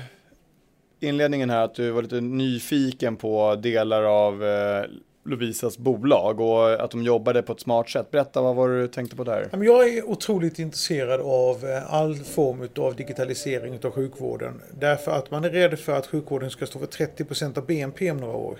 inledningen 1.00 1.50
här 1.50 1.64
att 1.64 1.74
du 1.74 1.90
var 1.90 2.02
lite 2.02 2.20
nyfiken 2.20 3.16
på 3.16 3.54
delar 3.54 4.02
av 4.02 4.44
eh, 4.44 4.84
Lovisas 5.24 5.78
bolag 5.78 6.40
och 6.40 6.84
att 6.84 6.90
de 6.90 7.02
jobbade 7.02 7.42
på 7.42 7.52
ett 7.52 7.60
smart 7.60 7.90
sätt. 7.90 8.10
Berätta, 8.10 8.42
vad 8.42 8.56
var 8.56 8.68
det 8.68 8.80
du 8.80 8.88
tänkte 8.88 9.16
på 9.16 9.24
där? 9.24 9.48
Jag 9.52 9.88
är 9.88 10.08
otroligt 10.08 10.58
intresserad 10.58 11.20
av 11.20 11.64
eh, 11.64 11.94
all 11.94 12.16
form 12.16 12.68
av 12.76 12.96
digitalisering 12.96 13.78
av 13.84 13.90
sjukvården. 13.90 14.60
Därför 14.78 15.12
att 15.12 15.30
man 15.30 15.44
är 15.44 15.50
rädd 15.50 15.78
för 15.78 15.92
att 15.92 16.06
sjukvården 16.06 16.50
ska 16.50 16.66
stå 16.66 16.78
för 16.78 16.86
30% 16.86 17.58
av 17.58 17.66
BNP 17.66 18.10
om 18.10 18.16
några 18.16 18.36
år. 18.36 18.58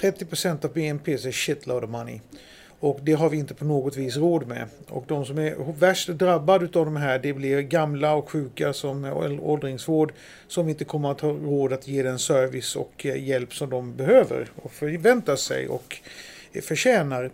30% 0.00 0.64
av 0.64 0.72
BNP 0.72 1.12
är 1.12 1.32
shitload 1.32 1.84
of 1.84 1.90
money. 1.90 2.20
Och 2.80 2.98
det 3.02 3.12
har 3.12 3.28
vi 3.28 3.36
inte 3.36 3.54
på 3.54 3.64
något 3.64 3.96
vis 3.96 4.16
råd 4.16 4.46
med. 4.46 4.68
Och 4.88 5.04
de 5.08 5.24
som 5.24 5.38
är 5.38 5.72
värst 5.78 6.08
drabbade 6.08 6.64
av 6.64 6.84
de 6.84 6.96
här 6.96 7.18
det 7.18 7.32
blir 7.32 7.60
gamla 7.60 8.14
och 8.14 8.30
sjuka 8.30 8.72
som 8.72 9.04
åldringsvård 9.42 10.12
som 10.48 10.68
inte 10.68 10.84
kommer 10.84 11.10
att 11.10 11.20
ha 11.20 11.30
råd 11.30 11.72
att 11.72 11.88
ge 11.88 12.02
den 12.02 12.18
service 12.18 12.76
och 12.76 13.06
eh, 13.06 13.28
hjälp 13.28 13.54
som 13.54 13.70
de 13.70 13.96
behöver 13.96 14.48
och 14.62 14.72
förväntar 14.72 15.36
sig 15.36 15.68
och 15.68 15.96
eh, 16.52 16.62
förtjänar. 16.62 17.30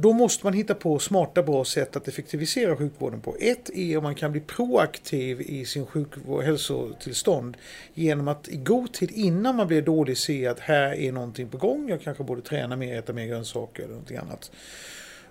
Då 0.00 0.12
måste 0.12 0.46
man 0.46 0.52
hitta 0.52 0.74
på 0.74 0.98
smarta 0.98 1.42
bra 1.42 1.64
sätt 1.64 1.96
att 1.96 2.08
effektivisera 2.08 2.76
sjukvården 2.76 3.20
på. 3.20 3.36
Ett 3.40 3.70
är 3.70 3.96
om 3.96 4.02
man 4.02 4.14
kan 4.14 4.32
bli 4.32 4.40
proaktiv 4.40 5.40
i 5.40 5.64
sin 5.64 5.86
sjukvård, 5.86 6.44
hälsotillstånd 6.44 7.56
genom 7.94 8.28
att 8.28 8.48
i 8.48 8.56
god 8.56 8.92
tid 8.92 9.10
innan 9.10 9.56
man 9.56 9.66
blir 9.66 9.82
dålig 9.82 10.18
se 10.18 10.46
att 10.46 10.60
här 10.60 10.94
är 10.94 11.12
någonting 11.12 11.48
på 11.48 11.56
gång. 11.56 11.88
Jag 11.88 12.02
kanske 12.02 12.24
borde 12.24 12.42
träna 12.42 12.76
mer, 12.76 12.98
äta 12.98 13.12
mer 13.12 13.26
grönsaker 13.26 13.82
eller 13.82 13.92
någonting 13.92 14.16
annat. 14.16 14.50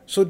Så 0.06 0.22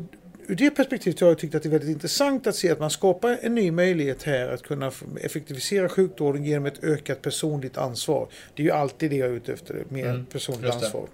ur 0.48 0.56
det 0.56 0.72
perspektivet 0.72 1.20
har 1.20 1.28
jag 1.28 1.38
tyckt 1.38 1.56
att 1.56 1.64
det 1.64 1.70
är 1.70 1.72
väldigt 1.72 1.90
intressant 1.90 2.48
att 2.48 2.56
se 2.56 2.72
att 2.72 2.80
man 2.80 2.90
skapar 2.90 3.38
en 3.42 3.56
ny 3.56 3.72
möjlighet 3.72 4.24
här 4.24 4.50
att 4.50 4.64
kunna 4.64 4.92
effektivisera 5.22 5.90
sjukvården 5.90 6.44
genom 6.44 6.66
ett 6.66 6.84
ökat 6.84 7.22
personligt 7.22 7.78
ansvar. 7.78 8.28
Det 8.56 8.62
är 8.62 8.66
ju 8.66 8.72
alltid 8.72 9.10
det 9.10 9.16
jag 9.16 9.30
är 9.30 9.34
ute 9.34 9.54
efter, 9.54 9.84
mer 9.90 10.10
mm, 10.10 10.26
personligt 10.26 10.74
ansvar. 10.74 11.08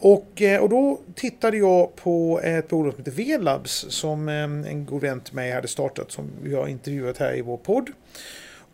Och, 0.00 0.42
eh, 0.42 0.62
och 0.62 0.68
då 0.68 1.00
tittade 1.14 1.56
jag 1.56 1.96
på 1.96 2.40
ett 2.42 2.68
bolag 2.68 2.92
som 2.92 3.04
heter 3.04 3.12
V-labs 3.12 3.86
som 3.88 4.28
eh, 4.28 4.42
en 4.42 4.86
god 4.86 5.02
vän 5.02 5.20
till 5.20 5.34
mig 5.34 5.52
hade 5.52 5.68
startat 5.68 6.12
som 6.12 6.30
vi 6.42 6.54
har 6.54 6.68
intervjuat 6.68 7.18
här 7.18 7.36
i 7.36 7.42
vår 7.42 7.56
podd. 7.56 7.90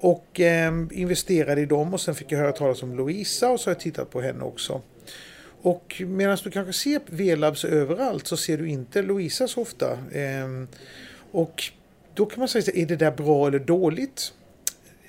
Och 0.00 0.40
eh, 0.40 0.72
investerade 0.90 1.60
i 1.60 1.66
dem 1.66 1.94
och 1.94 2.00
sen 2.00 2.14
fick 2.14 2.32
jag 2.32 2.38
höra 2.38 2.52
talas 2.52 2.82
om 2.82 2.96
Louisa 2.96 3.50
och 3.50 3.60
så 3.60 3.70
har 3.70 3.74
jag 3.74 3.80
tittat 3.80 4.10
på 4.10 4.20
henne 4.20 4.44
också. 4.44 4.82
Och 5.62 6.02
medan 6.06 6.38
du 6.44 6.50
kanske 6.50 6.72
ser 6.72 7.00
V-labs 7.06 7.64
överallt 7.64 8.26
så 8.26 8.36
ser 8.36 8.58
du 8.58 8.68
inte 8.68 9.02
Louisa 9.02 9.48
så 9.48 9.62
ofta. 9.62 9.92
Eh, 9.92 10.64
och 11.30 11.62
då 12.14 12.26
kan 12.26 12.38
man 12.38 12.48
säga, 12.48 12.72
är 12.74 12.86
det 12.86 12.96
där 12.96 13.10
bra 13.10 13.46
eller 13.46 13.58
dåligt? 13.58 14.32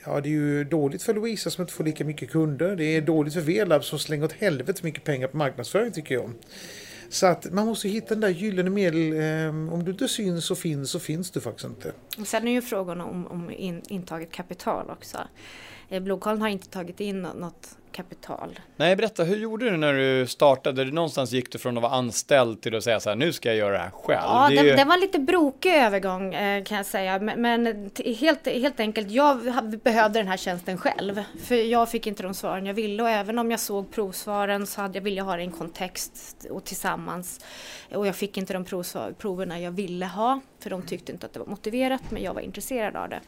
Ja, 0.05 0.21
det 0.21 0.29
är 0.29 0.31
ju 0.31 0.63
dåligt 0.63 1.03
för 1.03 1.13
Louisa 1.13 1.49
som 1.49 1.61
inte 1.61 1.73
får 1.73 1.83
lika 1.83 2.05
mycket 2.05 2.31
kunder. 2.31 2.75
Det 2.75 2.83
är 2.83 3.01
dåligt 3.01 3.33
för 3.33 3.41
Velab 3.41 3.83
som 3.83 3.99
slänger 3.99 4.25
åt 4.25 4.33
helvete 4.33 4.79
mycket 4.83 5.03
pengar 5.03 5.27
på 5.27 5.37
marknadsföring 5.37 5.91
tycker 5.91 6.15
jag. 6.15 6.31
Så 7.09 7.27
att 7.27 7.51
man 7.51 7.67
måste 7.67 7.87
hitta 7.87 8.07
den 8.07 8.21
där 8.21 8.29
gyllene 8.29 8.69
medel. 8.69 9.13
Ehm, 9.13 9.69
om 9.69 9.83
du 9.83 9.91
inte 9.91 10.07
syns 10.07 10.51
och 10.51 10.57
finns 10.57 10.91
så 10.91 10.99
finns 10.99 11.31
du 11.31 11.41
faktiskt 11.41 11.65
inte. 11.65 11.91
Och 12.17 12.27
sen 12.27 12.47
är 12.47 12.51
ju 12.51 12.61
frågan 12.61 13.01
om, 13.01 13.27
om 13.27 13.51
in, 13.51 13.81
intaget 13.89 14.31
kapital 14.31 14.89
också. 14.89 15.17
Eh, 15.89 16.03
har 16.39 16.47
inte 16.47 16.69
tagit 16.69 16.99
in 16.99 17.21
något 17.21 17.77
kapital. 17.95 18.59
Nej, 18.75 18.95
berätta, 18.95 19.23
hur 19.23 19.37
gjorde 19.37 19.69
du 19.69 19.77
när 19.77 19.93
du 19.93 20.27
startade? 20.27 20.85
Någonstans 20.85 21.31
gick 21.31 21.51
du 21.51 21.57
från 21.57 21.77
att 21.77 21.83
vara 21.83 21.93
anställd 21.93 22.61
till 22.61 22.75
att 22.75 22.83
säga 22.83 22.99
så 22.99 23.09
här, 23.09 23.15
nu 23.15 23.33
ska 23.33 23.49
jag 23.49 23.57
göra 23.57 23.71
det 23.71 23.77
här 23.77 23.89
själv. 23.89 24.21
Ja, 24.23 24.47
det, 24.49 24.55
ju... 24.55 24.75
det 24.75 24.83
var 24.83 24.93
en 24.93 24.99
lite 24.99 25.19
brokig 25.19 25.73
övergång 25.75 26.33
eh, 26.33 26.63
kan 26.63 26.77
jag 26.77 26.85
säga. 26.85 27.19
Men, 27.19 27.41
men 27.41 27.91
helt, 28.19 28.47
helt 28.47 28.79
enkelt, 28.79 29.11
jag 29.11 29.37
behövde 29.83 30.19
den 30.19 30.27
här 30.27 30.37
tjänsten 30.37 30.77
själv. 30.77 31.23
För 31.43 31.55
jag 31.55 31.91
fick 31.91 32.07
inte 32.07 32.23
de 32.23 32.33
svaren 32.33 32.65
jag 32.65 32.73
ville 32.73 33.03
och 33.03 33.09
även 33.09 33.39
om 33.39 33.51
jag 33.51 33.59
såg 33.59 33.91
provsvaren 33.91 34.67
så 34.67 34.81
hade 34.81 34.97
jag 34.97 35.03
ville 35.03 35.21
ha 35.21 35.35
det 35.35 35.41
i 35.41 35.45
en 35.45 35.51
kontext 35.51 36.45
och 36.49 36.63
tillsammans. 36.63 37.45
Och 37.93 38.07
jag 38.07 38.15
fick 38.15 38.37
inte 38.37 38.53
de 38.53 38.65
provsvar, 38.65 39.13
proverna 39.17 39.59
jag 39.59 39.71
ville 39.71 40.05
ha. 40.05 40.39
För 40.59 40.69
de 40.69 40.81
tyckte 40.81 41.11
inte 41.11 41.25
att 41.25 41.33
det 41.33 41.39
var 41.39 41.47
motiverat 41.47 42.01
men 42.09 42.23
jag 42.23 42.33
var 42.33 42.41
intresserad 42.41 42.95
av 42.95 43.09
det. 43.09 43.19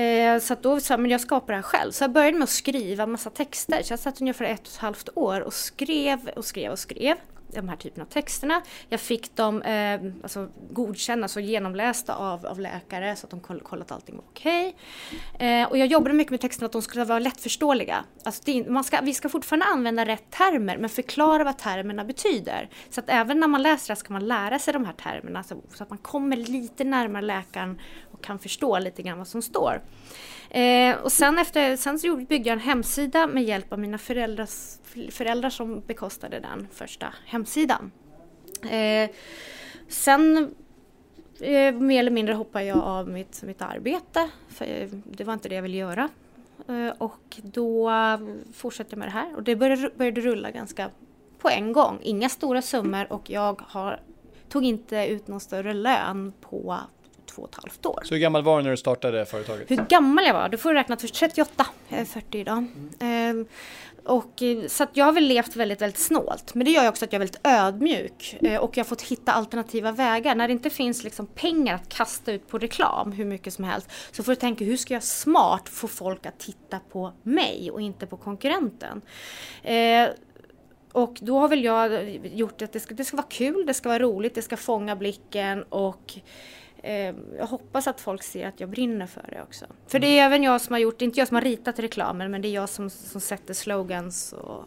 Eh, 0.00 0.38
så 0.38 0.56
då 0.60 0.80
sa 0.80 0.94
jag, 0.94 1.00
men 1.00 1.10
jag 1.10 1.20
skapar 1.20 1.52
det 1.52 1.56
här 1.56 1.62
själv. 1.62 1.92
Så 1.92 2.04
jag 2.04 2.10
började 2.10 2.38
med 2.38 2.44
att 2.44 2.50
skriva 2.50 3.06
massa 3.06 3.30
texter. 3.30 3.77
Så 3.82 3.92
jag 3.92 4.00
satt 4.00 4.20
ungefär 4.20 4.44
ett 4.44 4.60
och 4.60 4.66
ett 4.66 4.76
halvt 4.76 5.08
år 5.14 5.40
och 5.40 5.54
skrev 5.54 6.28
och 6.36 6.44
skrev 6.44 6.72
och 6.72 6.78
skrev 6.78 7.16
de 7.52 7.68
här 7.68 7.76
typerna 7.76 8.04
av 8.04 8.08
texterna. 8.08 8.62
Jag 8.88 9.00
fick 9.00 9.36
dem 9.36 9.62
eh, 9.62 10.00
alltså 10.22 10.48
godkända, 10.70 11.24
alltså 11.24 11.40
genomlästa 11.40 12.14
av, 12.14 12.46
av 12.46 12.60
läkare 12.60 13.16
så 13.16 13.26
att 13.26 13.30
de 13.30 13.40
koll, 13.40 13.60
kollat 13.60 13.86
att 13.86 13.92
allting 13.92 14.16
var 14.16 14.24
okej. 14.30 14.76
Okay. 15.34 15.48
Eh, 15.48 15.68
och 15.68 15.78
jag 15.78 15.86
jobbade 15.86 16.14
mycket 16.14 16.30
med 16.30 16.40
texterna 16.40 16.66
att 16.66 16.72
de 16.72 16.82
skulle 16.82 17.04
vara 17.04 17.18
lättförståeliga. 17.18 18.04
Alltså 18.24 18.42
det, 18.44 18.68
man 18.68 18.84
ska, 18.84 19.00
vi 19.00 19.14
ska 19.14 19.28
fortfarande 19.28 19.66
använda 19.66 20.04
rätt 20.04 20.30
termer 20.30 20.78
men 20.78 20.90
förklara 20.90 21.44
vad 21.44 21.58
termerna 21.58 22.04
betyder. 22.04 22.68
Så 22.90 23.00
att 23.00 23.08
även 23.08 23.40
när 23.40 23.48
man 23.48 23.62
läser 23.62 23.94
det 23.94 23.96
ska 23.96 24.12
man 24.12 24.26
lära 24.26 24.58
sig 24.58 24.72
de 24.72 24.84
här 24.84 24.92
termerna 24.92 25.42
så, 25.42 25.56
så 25.74 25.82
att 25.82 25.90
man 25.90 25.98
kommer 25.98 26.36
lite 26.36 26.84
närmare 26.84 27.22
läkaren 27.22 27.80
och 28.12 28.24
kan 28.24 28.38
förstå 28.38 28.78
lite 28.78 29.02
grann 29.02 29.18
vad 29.18 29.28
som 29.28 29.42
står. 29.42 29.82
Eh, 30.50 30.96
och 30.96 31.12
sen, 31.12 31.38
efter, 31.38 31.76
sen 31.76 31.98
så 31.98 32.16
byggde 32.16 32.48
jag 32.48 32.52
en 32.52 32.60
hemsida 32.60 33.26
med 33.26 33.44
hjälp 33.44 33.72
av 33.72 33.78
mina 33.78 33.98
föräldrars, 33.98 34.78
föräldrar 35.10 35.50
som 35.50 35.80
bekostade 35.80 36.40
den 36.40 36.68
första 36.72 37.14
hemsidan. 37.26 37.90
Eh, 38.70 39.10
sen 39.88 40.54
eh, 41.40 41.74
mer 41.74 41.98
eller 41.98 42.10
mindre 42.10 42.34
hoppade 42.34 42.64
jag 42.64 42.78
av 42.78 43.08
mitt, 43.08 43.42
mitt 43.42 43.62
arbete, 43.62 44.30
för 44.48 44.88
det 45.04 45.24
var 45.24 45.32
inte 45.32 45.48
det 45.48 45.54
jag 45.54 45.62
ville 45.62 45.76
göra. 45.76 46.08
Eh, 46.68 46.92
och 46.98 47.40
då 47.42 47.90
fortsatte 48.54 48.90
jag 48.92 48.98
med 48.98 49.08
det 49.08 49.12
här 49.12 49.36
och 49.36 49.42
det 49.42 49.56
började, 49.56 49.90
började 49.96 50.20
rulla 50.20 50.50
ganska 50.50 50.90
på 51.38 51.48
en 51.48 51.72
gång. 51.72 51.98
Inga 52.02 52.28
stora 52.28 52.62
summor 52.62 53.12
och 53.12 53.30
jag 53.30 53.62
har, 53.66 54.00
tog 54.48 54.64
inte 54.64 55.06
ut 55.06 55.28
någon 55.28 55.40
större 55.40 55.74
lön 55.74 56.32
på 56.40 56.78
två 57.38 57.42
och 57.42 57.48
ett 57.48 57.54
halvt 57.54 57.86
år. 57.86 58.00
Så 58.04 58.14
hur 58.14 58.20
gammal 58.20 58.42
var 58.42 58.56
du 58.56 58.62
när 58.62 58.70
du 58.70 58.76
startade 58.76 59.26
företaget? 59.26 59.70
Hur 59.70 59.84
gammal 59.88 60.24
jag 60.24 60.34
var? 60.34 60.48
Du 60.48 60.58
får 60.58 60.74
räkna 60.74 60.96
till 60.96 61.08
38, 61.08 61.66
jag 61.88 62.00
är 62.00 62.04
40 62.04 62.38
idag. 62.38 62.64
Mm. 63.00 63.46
och, 64.04 64.42
eh, 64.42 64.66
så 64.66 64.86
jag 64.92 65.04
har 65.04 65.12
väl 65.12 65.24
levt 65.24 65.56
väldigt, 65.56 65.82
väldigt 65.82 66.00
snålt. 66.00 66.54
Men 66.54 66.64
det 66.64 66.70
gör 66.70 66.82
ju 66.82 66.88
också 66.88 67.04
att 67.04 67.12
jag 67.12 67.22
är 67.22 67.26
väldigt 67.26 67.46
ödmjuk. 67.46 68.36
Eh, 68.40 68.60
och 68.60 68.76
jag 68.76 68.84
har 68.84 68.88
fått 68.88 69.02
hitta 69.02 69.32
alternativa 69.32 69.92
vägar. 69.92 70.34
När 70.34 70.48
det 70.48 70.52
inte 70.52 70.70
finns 70.70 71.04
liksom 71.04 71.26
pengar 71.26 71.74
att 71.74 71.88
kasta 71.88 72.32
ut 72.32 72.48
på 72.48 72.58
reklam 72.58 73.12
hur 73.12 73.24
mycket 73.24 73.54
som 73.54 73.64
helst. 73.64 73.90
Så 74.12 74.22
får 74.22 74.32
du 74.32 74.36
tänka 74.36 74.64
hur 74.64 74.76
ska 74.76 74.94
jag 74.94 75.02
smart 75.02 75.68
få 75.68 75.88
folk 75.88 76.26
att 76.26 76.38
titta 76.38 76.80
på 76.92 77.12
mig 77.22 77.70
och 77.70 77.80
inte 77.80 78.06
på 78.06 78.16
konkurrenten. 78.16 79.00
Eh, 79.62 80.08
och 80.92 81.18
då 81.20 81.38
har 81.38 81.48
väl 81.48 81.64
jag 81.64 82.10
gjort 82.24 82.62
att 82.62 82.72
det 82.72 82.80
ska, 82.80 82.94
det 82.94 83.04
ska 83.04 83.16
vara 83.16 83.26
kul, 83.30 83.66
det 83.66 83.74
ska 83.74 83.88
vara 83.88 83.98
roligt, 83.98 84.34
det 84.34 84.42
ska 84.42 84.56
fånga 84.56 84.96
blicken 84.96 85.62
och 85.62 86.18
eh, 86.82 87.14
jag 87.38 87.46
hoppas 87.46 87.86
att 87.86 88.00
folk 88.00 88.22
ser 88.22 88.46
att 88.46 88.60
jag 88.60 88.68
brinner 88.68 89.06
för 89.06 89.24
det 89.32 89.42
också. 89.42 89.66
För 89.86 89.98
det 89.98 90.18
är 90.18 90.24
även 90.24 90.42
jag 90.42 90.60
som 90.60 90.72
har 90.72 90.80
gjort, 90.80 91.02
inte 91.02 91.20
jag 91.20 91.28
som 91.28 91.34
har 91.34 91.42
ritat 91.42 91.78
reklamen 91.78 92.30
men 92.30 92.42
det 92.42 92.48
är 92.48 92.52
jag 92.52 92.68
som, 92.68 92.90
som 92.90 93.20
sätter 93.20 93.54
slogans 93.54 94.32
och, 94.32 94.64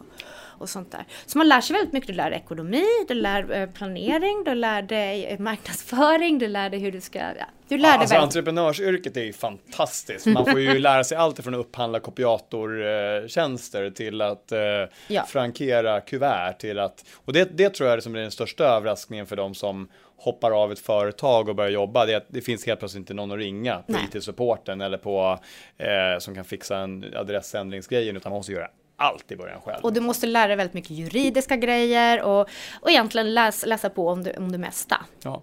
och 0.62 0.68
sånt 0.68 0.92
där. 0.92 1.04
Så 1.26 1.38
man 1.38 1.48
lär 1.48 1.60
sig 1.60 1.74
väldigt 1.74 1.92
mycket. 1.92 2.06
Du 2.06 2.14
lär 2.14 2.30
dig 2.30 2.38
ekonomi, 2.38 2.84
du 3.08 3.14
lär 3.14 3.52
eh, 3.52 3.70
planering, 3.70 4.44
du 4.44 4.54
lär 4.54 4.82
dig 4.82 5.24
eh, 5.24 5.38
marknadsföring, 5.38 6.38
du 6.38 6.48
lär 6.48 6.70
dig 6.70 6.80
hur 6.80 6.92
du 6.92 7.00
ska... 7.00 7.18
Ja, 7.18 7.46
du 7.68 7.78
lär 7.78 7.88
ja, 7.88 7.92
dig 7.92 8.00
alltså 8.00 8.14
väldigt... 8.14 8.36
entreprenörsyrket 8.36 9.16
är 9.16 9.24
ju 9.24 9.32
fantastiskt. 9.32 10.26
Man 10.26 10.46
får 10.46 10.60
ju 10.60 10.78
lära 10.78 11.04
sig 11.04 11.16
allt 11.16 11.40
från 11.40 11.54
att 11.54 11.60
upphandla 11.60 12.00
kopiatortjänster 12.00 13.90
till 13.90 14.20
att 14.20 14.52
eh, 14.52 14.60
ja. 15.08 15.24
frankera 15.28 16.00
kuvert 16.00 16.52
till 16.52 16.78
att... 16.78 17.04
Och 17.14 17.32
det, 17.32 17.56
det 17.56 17.70
tror 17.70 17.88
jag 17.88 17.96
är 17.96 18.00
som 18.00 18.14
är 18.14 18.20
den 18.20 18.30
största 18.30 18.64
överraskningen 18.64 19.26
för 19.26 19.36
de 19.36 19.54
som 19.54 19.88
hoppar 20.22 20.50
av 20.50 20.72
ett 20.72 20.78
företag 20.78 21.48
och 21.48 21.54
börjar 21.54 21.70
jobba, 21.70 22.06
det, 22.06 22.26
det 22.28 22.40
finns 22.40 22.66
helt 22.66 22.78
plötsligt 22.78 23.00
inte 23.00 23.14
någon 23.14 23.32
att 23.32 23.38
ringa 23.38 23.78
på 23.78 23.92
IT-supporten 23.92 24.80
eller 24.80 24.98
på 24.98 25.38
eh, 25.78 26.18
som 26.18 26.34
kan 26.34 26.44
fixa 26.44 26.78
en 26.78 27.14
adressändringsgrejen 27.16 28.16
utan 28.16 28.30
man 28.30 28.38
måste 28.38 28.52
göra 28.52 28.68
allt 28.96 29.32
i 29.32 29.36
början 29.36 29.60
själv. 29.60 29.84
Och 29.84 29.92
du 29.92 30.00
måste 30.00 30.26
lära 30.26 30.46
dig 30.46 30.56
väldigt 30.56 30.74
mycket 30.74 30.90
juridiska 30.90 31.56
grejer 31.56 32.22
och, 32.22 32.48
och 32.80 32.90
egentligen 32.90 33.34
läs, 33.34 33.66
läsa 33.66 33.90
på 33.90 34.08
om 34.08 34.22
det, 34.22 34.36
om 34.36 34.52
det 34.52 34.58
mesta. 34.58 34.96
Ja. 35.22 35.42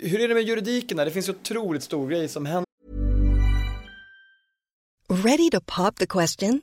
Hur 0.00 0.20
är 0.20 0.28
det 0.28 0.34
med 0.34 0.42
juridiken? 0.42 0.96
Det 0.96 1.10
finns 1.10 1.28
ju 1.28 1.32
otroligt 1.32 1.82
stor 1.82 2.08
grej 2.08 2.28
som 2.28 2.46
händer. 2.46 2.64
Ready 5.24 5.50
to 5.50 5.60
pop 5.66 5.96
the 5.96 6.06
question? 6.06 6.62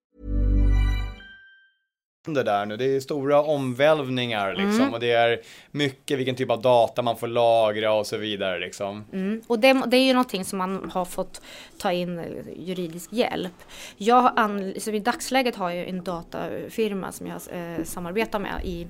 Det 2.25 2.43
där 2.43 2.65
nu. 2.65 2.77
Det 2.77 2.95
är 2.95 2.99
stora 2.99 3.41
omvälvningar 3.41 4.55
liksom 4.55 4.93
och 4.93 4.99
det 4.99 5.11
är 5.11 5.41
mycket 5.71 6.19
vilken 6.19 6.35
typ 6.35 6.51
av 6.51 6.61
data 6.61 7.01
man 7.01 7.17
får 7.17 7.27
lagra 7.27 7.93
och 7.93 8.07
så 8.07 8.17
vidare 8.17 8.59
liksom. 8.59 9.05
Mm. 9.13 9.41
Och 9.47 9.59
det, 9.59 9.83
det 9.87 9.97
är 9.97 10.05
ju 10.05 10.13
någonting 10.13 10.45
som 10.45 10.57
man 10.57 10.91
har 10.93 11.05
fått 11.05 11.41
ta 11.77 11.91
in 11.91 12.19
eh, 12.19 12.25
juridisk 12.55 13.13
hjälp. 13.13 13.53
Jag 13.97 14.21
har 14.21 14.33
an, 14.35 14.73
så 14.79 14.91
I 14.91 14.99
dagsläget 14.99 15.55
har 15.55 15.71
jag 15.71 15.87
en 15.87 16.03
datafirma 16.03 17.11
som 17.11 17.27
jag 17.27 17.41
eh, 17.51 17.83
samarbetar 17.83 18.39
med 18.39 18.61
i 18.65 18.87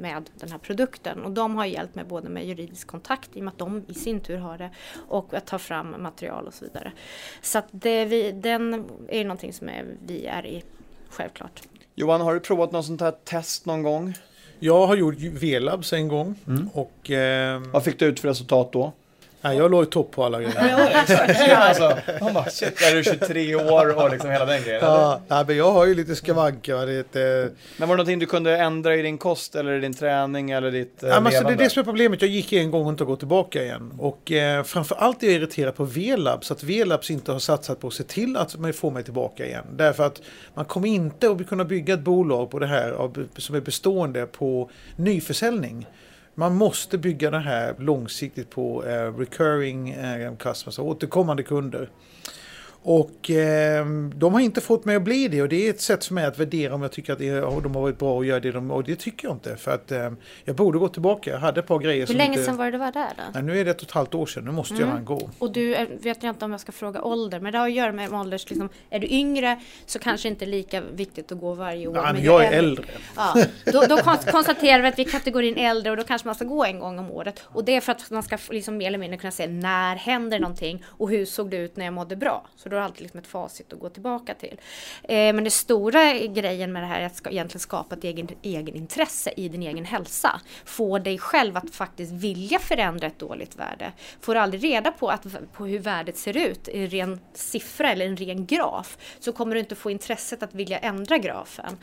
med 0.00 0.30
den 0.40 0.50
här 0.50 0.58
produkten 0.58 1.22
och 1.24 1.30
de 1.30 1.56
har 1.56 1.64
hjälpt 1.64 1.94
mig 1.94 2.04
både 2.04 2.28
med 2.28 2.46
juridisk 2.46 2.86
kontakt 2.86 3.36
i 3.36 3.40
och 3.40 3.44
med 3.44 3.52
att 3.52 3.58
de 3.58 3.84
i 3.88 3.94
sin 3.94 4.20
tur 4.20 4.36
har 4.36 4.58
det 4.58 4.70
och 5.08 5.34
att 5.34 5.46
ta 5.46 5.58
fram 5.58 6.02
material 6.02 6.46
och 6.46 6.54
så 6.54 6.64
vidare. 6.64 6.92
Så 7.42 7.58
att 7.58 7.66
det 7.70 8.04
vi, 8.04 8.32
den 8.32 8.84
är 9.08 9.18
ju 9.18 9.24
någonting 9.24 9.52
som 9.52 9.68
är, 9.68 9.86
vi 10.06 10.26
är 10.26 10.46
i, 10.46 10.62
självklart. 11.08 11.62
Johan, 11.94 12.20
har 12.20 12.34
du 12.34 12.40
provat 12.40 12.72
något 12.72 12.86
sånt 12.86 13.00
här 13.00 13.14
test 13.24 13.66
någon 13.66 13.82
gång? 13.82 14.14
Jag 14.58 14.86
har 14.86 14.96
gjort 14.96 15.14
V-labs 15.18 15.92
en 15.92 16.08
gång 16.08 16.34
och 16.72 17.10
eh, 17.10 17.62
Vad 17.72 17.84
fick 17.84 17.98
du 17.98 18.06
ut 18.06 18.20
för 18.20 18.28
resultat 18.28 18.72
då? 18.72 18.92
Nej, 19.44 19.56
jag 19.56 19.70
låg 19.70 19.82
i 19.82 19.86
topp 19.86 20.10
på 20.10 20.24
alla 20.24 20.40
grejer. 20.40 21.56
alltså, 21.56 21.96
man 22.20 22.34
bara 22.34 22.50
shit, 22.50 22.82
är 22.82 22.94
du 22.94 23.04
23 23.04 23.54
år 23.54 23.96
och 24.04 24.10
liksom 24.10 24.30
hela 24.30 24.44
den 24.44 24.62
grejen? 24.62 24.80
Ja, 24.82 25.20
nej, 25.28 25.44
men 25.46 25.56
jag 25.56 25.72
har 25.72 25.86
ju 25.86 25.94
lite 25.94 26.16
skavanker. 26.16 26.74
eh, 26.98 27.04
Men 27.14 27.48
var 27.78 27.86
det 27.86 27.86
någonting 27.86 28.18
du 28.18 28.26
kunde 28.26 28.56
ändra 28.58 28.96
i 28.96 29.02
din 29.02 29.18
kost 29.18 29.54
eller 29.54 29.72
i 29.72 29.80
din 29.80 29.94
träning 29.94 30.50
eller 30.50 30.70
ditt 30.70 31.02
eh, 31.02 31.08
Ja, 31.08 31.14
men 31.16 31.26
alltså, 31.26 31.44
det 31.44 31.52
är 31.52 31.56
det 31.56 31.70
som 31.70 31.80
är 31.80 31.84
problemet. 31.84 32.22
Jag 32.22 32.30
gick 32.30 32.52
en 32.52 32.70
gång 32.70 32.84
och 32.84 32.90
inte 32.90 33.04
har 33.04 33.08
gått 33.08 33.18
tillbaka 33.18 33.62
igen. 33.62 33.92
Och 33.98 34.32
eh, 34.32 34.62
framförallt 34.62 35.22
är 35.22 35.26
jag 35.26 35.34
irriterad 35.36 35.76
på 35.76 35.84
V-labs. 35.84 36.50
Att 36.50 36.62
V-labs 36.62 37.10
inte 37.10 37.32
har 37.32 37.38
satsat 37.38 37.80
på 37.80 37.86
att 37.86 37.94
se 37.94 38.02
till 38.02 38.36
att 38.36 38.56
man 38.56 38.72
får 38.72 38.90
mig 38.90 39.02
tillbaka 39.04 39.46
igen. 39.46 39.64
Därför 39.72 40.06
att 40.06 40.22
man 40.54 40.64
kommer 40.64 40.88
inte 40.88 41.30
att 41.30 41.48
kunna 41.48 41.64
bygga 41.64 41.94
ett 41.94 42.00
bolag 42.00 42.50
på 42.50 42.58
det 42.58 42.66
här 42.66 43.10
som 43.40 43.54
är 43.54 43.60
bestående 43.60 44.26
på 44.26 44.70
nyförsäljning. 44.96 45.86
Man 46.34 46.54
måste 46.54 46.98
bygga 46.98 47.30
det 47.30 47.38
här 47.38 47.74
långsiktigt 47.78 48.50
på 48.50 48.84
eh, 48.84 49.18
recurring 49.18 49.90
eh, 49.90 50.36
customers, 50.36 50.78
återkommande 50.78 51.42
kunder. 51.42 51.90
Och 52.86 53.30
eh, 53.30 53.86
de 54.14 54.32
har 54.32 54.40
inte 54.40 54.60
fått 54.60 54.84
mig 54.84 54.96
att 54.96 55.02
bli 55.02 55.28
det 55.28 55.42
och 55.42 55.48
det 55.48 55.66
är 55.66 55.70
ett 55.70 55.80
sätt 55.80 56.04
för 56.04 56.14
mig 56.14 56.24
att 56.24 56.38
värdera 56.38 56.74
om 56.74 56.82
jag 56.82 56.92
tycker 56.92 57.12
att 57.12 57.18
de 57.62 57.74
har 57.74 57.82
varit 57.82 57.98
bra 57.98 58.14
och 58.16 58.24
gör 58.24 58.40
det 58.40 58.52
de 58.52 58.70
och 58.70 58.84
det 58.84 58.96
tycker 58.96 59.28
jag 59.28 59.34
inte. 59.36 59.56
För 59.56 59.70
att 59.74 59.92
eh, 59.92 60.10
jag 60.44 60.56
borde 60.56 60.78
gå 60.78 60.88
tillbaka. 60.88 61.30
Jag 61.30 61.38
hade 61.38 61.60
ett 61.60 61.66
par 61.66 61.78
grejer 61.78 62.06
Hur 62.06 62.14
länge 62.14 62.32
inte... 62.32 62.44
sedan 62.44 62.56
var 62.56 62.64
det 62.64 62.70
du 62.70 62.78
var 62.78 62.92
där 62.92 63.08
då? 63.16 63.22
Nej, 63.34 63.42
nu 63.42 63.60
är 63.60 63.64
det 63.64 63.70
ett 63.70 63.76
och 63.82 63.88
ett 63.88 63.90
halvt 63.92 64.14
år 64.14 64.26
sedan. 64.26 64.44
Nu 64.44 64.50
måste 64.50 64.74
Mm. 64.74 64.88
jag 64.88 65.04
gå. 65.04 65.30
Och 65.38 65.52
du 65.52 65.74
är- 65.74 65.88
vet 66.02 66.22
jag 66.22 66.30
inte 66.30 66.44
om 66.44 66.50
jag 66.50 66.60
ska 66.60 66.72
fråga 66.72 67.02
ålder, 67.02 67.40
men 67.40 67.52
det 67.52 67.58
har 67.58 67.66
att 67.66 67.72
göra 67.72 67.92
med 67.92 68.12
ålders... 68.12 68.50
Liksom, 68.50 68.68
är 68.90 68.98
du 68.98 69.06
yngre 69.06 69.60
så 69.86 69.98
kanske 69.98 70.28
inte 70.28 70.46
lika 70.46 70.80
viktigt 70.80 71.32
att 71.32 71.40
gå 71.40 71.54
varje 71.54 71.86
år. 71.86 71.92
Nej, 71.94 72.12
men 72.12 72.22
jag 72.24 72.44
är 72.44 72.52
äldre. 72.52 72.84
Ja, 73.16 73.34
då, 73.64 73.80
då 73.88 73.96
kon- 73.96 74.16
konstaterar 74.30 74.82
vi 74.82 74.88
att 74.88 74.98
vi 74.98 75.04
är 75.04 75.08
kategorin 75.10 75.56
äldre 75.56 75.90
och 75.90 75.96
då 75.96 76.04
kanske 76.04 76.28
man 76.28 76.34
ska 76.34 76.44
gå 76.44 76.64
en 76.64 76.78
gång 76.78 76.98
om 76.98 77.10
året. 77.10 77.42
Och 77.46 77.64
det 77.64 77.76
är 77.76 77.80
för 77.80 77.92
att 77.92 78.10
man 78.10 78.22
ska 78.22 78.38
liksom 78.50 78.76
mer 78.76 78.86
eller 78.86 78.98
mindre 78.98 79.18
kunna 79.18 79.30
se 79.30 79.46
när 79.46 79.96
händer 79.96 80.38
någonting 80.40 80.84
och 80.86 81.10
hur 81.10 81.24
såg 81.24 81.50
det 81.50 81.56
ut 81.56 81.76
när 81.76 81.84
jag 81.84 81.94
mådde 81.94 82.16
bra. 82.16 82.46
Så 82.56 82.68
du 82.74 82.78
har 82.78 82.84
alltid 82.84 83.02
liksom 83.02 83.20
ett 83.20 83.26
facit 83.26 83.72
att 83.72 83.78
gå 83.78 83.88
tillbaka 83.88 84.34
till. 84.34 84.60
Eh, 85.02 85.16
men 85.16 85.44
det 85.44 85.50
stora 85.50 86.12
grejen 86.12 86.72
med 86.72 86.82
det 86.82 86.86
här 86.86 87.00
är 87.00 87.06
att 87.06 87.16
ska, 87.16 87.30
egentligen 87.30 87.60
skapa 87.60 87.94
ett 87.94 88.04
egen, 88.04 88.28
egen 88.42 88.74
intresse 88.74 89.32
i 89.36 89.48
din 89.48 89.62
egen 89.62 89.84
hälsa. 89.84 90.40
Få 90.64 90.98
dig 90.98 91.18
själv 91.18 91.56
att 91.56 91.70
faktiskt 91.70 92.12
vilja 92.12 92.58
förändra 92.58 93.06
ett 93.06 93.18
dåligt 93.18 93.56
värde. 93.56 93.92
Får 94.20 94.34
du 94.34 94.40
aldrig 94.40 94.64
reda 94.64 94.92
på, 94.92 95.08
att, 95.08 95.26
på 95.52 95.66
hur 95.66 95.78
värdet 95.78 96.16
ser 96.16 96.36
ut 96.36 96.68
i 96.68 96.78
en 96.82 96.90
ren 96.90 97.20
siffra 97.34 97.92
eller 97.92 98.06
en 98.06 98.16
ren 98.16 98.46
graf 98.46 98.98
så 99.20 99.32
kommer 99.32 99.54
du 99.54 99.60
inte 99.60 99.74
få 99.74 99.90
intresset 99.90 100.42
att 100.42 100.54
vilja 100.54 100.78
ändra 100.78 101.18
grafen. 101.18 101.78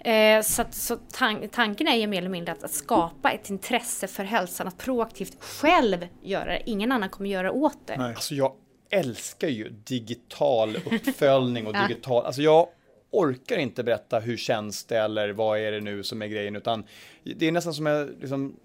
Eh, 0.00 0.42
så 0.42 0.62
att, 0.62 0.74
så 0.74 0.96
tan- 0.96 1.48
tanken 1.48 1.88
är 1.88 1.96
ju 1.96 2.06
mer 2.06 2.18
eller 2.18 2.28
mindre 2.28 2.52
att, 2.52 2.62
att 2.62 2.74
skapa 2.74 3.30
ett 3.30 3.50
intresse 3.50 4.08
för 4.08 4.24
hälsan, 4.24 4.68
att 4.68 4.78
proaktivt 4.78 5.44
själv 5.44 6.08
göra 6.22 6.44
det. 6.44 6.62
Ingen 6.66 6.92
annan 6.92 7.08
kommer 7.08 7.30
göra 7.30 7.52
åt 7.52 7.86
det. 7.86 7.94
Alltså 7.94 8.34
jag 8.34 8.52
älskar 8.92 9.48
ju 9.48 9.68
digital 9.68 10.76
uppföljning 10.92 11.66
och 11.66 11.74
digital, 11.88 12.26
alltså 12.26 12.42
jag 12.42 12.68
orkar 13.10 13.56
inte 13.58 13.84
berätta 13.84 14.20
hur 14.20 14.36
känns 14.36 14.84
det 14.84 14.98
eller 14.98 15.32
vad 15.32 15.58
är 15.58 15.72
det 15.72 15.80
nu 15.80 16.02
som 16.02 16.22
är 16.22 16.26
grejen 16.26 16.56
utan 16.56 16.84
det 17.24 17.48
är 17.48 17.52
nästan 17.52 17.74
som 17.74 17.86
jag, 17.86 18.08
liksom, 18.20 18.56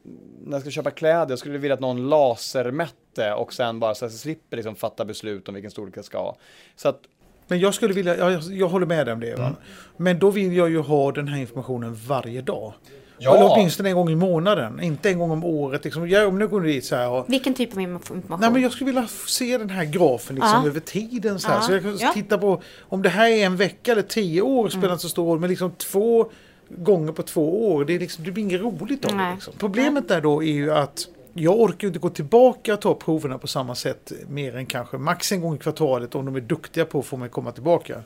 när 0.44 0.52
jag 0.52 0.62
ska 0.62 0.72
köpa 0.72 0.92
kläder, 0.92 1.30
jag 1.30 1.40
skulle 1.40 1.58
vilja 1.58 1.74
att 1.74 1.80
någon 1.80 2.10
lasermätte 2.10 3.34
och 3.34 3.54
sen 3.54 3.80
bara 3.80 3.96
så 3.96 4.06
att 4.06 4.12
jag 4.12 4.20
slipper 4.20 4.58
liksom 4.58 4.76
fatta 4.76 5.06
beslut 5.06 5.48
om 5.48 5.54
vilken 5.54 5.72
storlek 5.72 5.98
jag 5.98 6.06
ska 6.06 6.18
ha. 6.18 6.38
Så 6.76 6.90
att 6.90 7.02
Men 7.48 7.60
jag 7.60 7.74
skulle 7.74 7.94
vilja, 7.94 8.18
jag, 8.18 8.42
jag 8.44 8.68
håller 8.68 8.86
med 8.86 9.08
dig 9.08 9.14
om 9.14 9.20
det. 9.20 9.36
Va? 9.36 9.56
Men 9.98 10.20
då 10.20 10.30
vill 10.30 10.54
jag 10.54 10.70
ju 10.70 10.80
ha 10.80 11.12
den 11.12 11.28
här 11.28 11.40
informationen 11.40 11.96
varje 11.96 12.42
dag. 12.42 12.74
Ja. 13.20 13.36
Eller 13.36 13.54
åtminstone 13.54 13.90
en 13.90 13.96
gång 13.96 14.10
i 14.10 14.16
månaden. 14.16 14.80
Inte 14.82 15.10
en 15.10 15.20
gång 15.20 15.32
om 15.32 15.44
året. 15.44 15.84
Liksom. 15.86 16.10
Jag, 16.10 16.28
om 16.28 16.40
nu 16.40 16.48
går 16.48 16.62
dit 16.62 16.86
så 16.86 16.96
här 16.96 17.10
och, 17.10 17.26
Vilken 17.28 17.54
typ 17.54 17.74
av 17.74 17.82
information? 17.82 18.24
Nej, 18.40 18.52
men 18.52 18.62
jag 18.62 18.72
skulle 18.72 18.86
vilja 18.86 19.08
se 19.28 19.58
den 19.58 19.70
här 19.70 19.86
grafen 19.86 20.36
liksom, 20.36 20.62
Ja. 20.64 20.68
över 20.68 20.80
tiden. 20.80 21.40
Så, 21.40 21.48
här. 21.48 21.56
Ja. 21.56 21.62
så 21.62 21.72
jag 21.72 21.82
kan 21.82 21.98
Ja. 21.98 22.12
titta 22.14 22.38
på 22.38 22.62
om 22.82 23.02
det 23.02 23.10
här 23.10 23.28
är 23.30 23.46
en 23.46 23.56
vecka 23.58 23.92
eller 23.92 24.02
tio 24.02 24.42
år 24.42 24.70
spelar 24.70 24.92
inte 24.94 25.02
så 25.02 25.10
stor 25.10 25.26
roll. 25.26 25.40
Men 25.40 25.50
liksom 25.50 25.72
två 25.72 26.32
gånger 26.70 27.12
på 27.12 27.24
två 27.24 27.74
år. 27.74 27.86
Det, 27.86 27.96
är 27.96 28.00
liksom, 28.00 28.24
det 28.24 28.32
blir 28.32 28.44
inget 28.44 28.62
roligt 28.62 29.06
av 29.06 29.18
det. 29.18 29.32
Liksom. 29.34 29.54
Problemet 29.58 30.08
där 30.08 30.22
då 30.22 30.44
är 30.44 30.52
ju 30.54 30.74
att 30.74 31.08
jag 31.34 31.60
orkar 31.60 31.88
inte 31.88 32.00
gå 32.00 32.10
tillbaka 32.10 32.74
och 32.74 32.82
ta 32.82 32.94
proverna 32.96 33.38
på 33.38 33.48
samma 33.48 33.76
sätt 33.76 34.12
mer 34.30 34.56
än 34.56 34.66
kanske 34.66 34.98
max 34.98 35.32
en 35.32 35.42
gång 35.42 35.56
i 35.56 35.58
kvartalet 35.58 36.16
om 36.16 36.26
de 36.26 36.36
är 36.36 36.40
duktiga 36.42 36.86
på 36.86 37.00
att 37.00 37.06
få 37.06 37.18
mig 37.18 37.30
komma 37.30 37.52
tillbaka. 37.52 38.02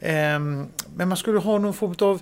Ehm, 0.00 0.66
men 0.96 1.08
man 1.08 1.16
skulle 1.16 1.38
ha 1.38 1.58
någon 1.58 1.74
form 1.74 1.94
av 2.00 2.20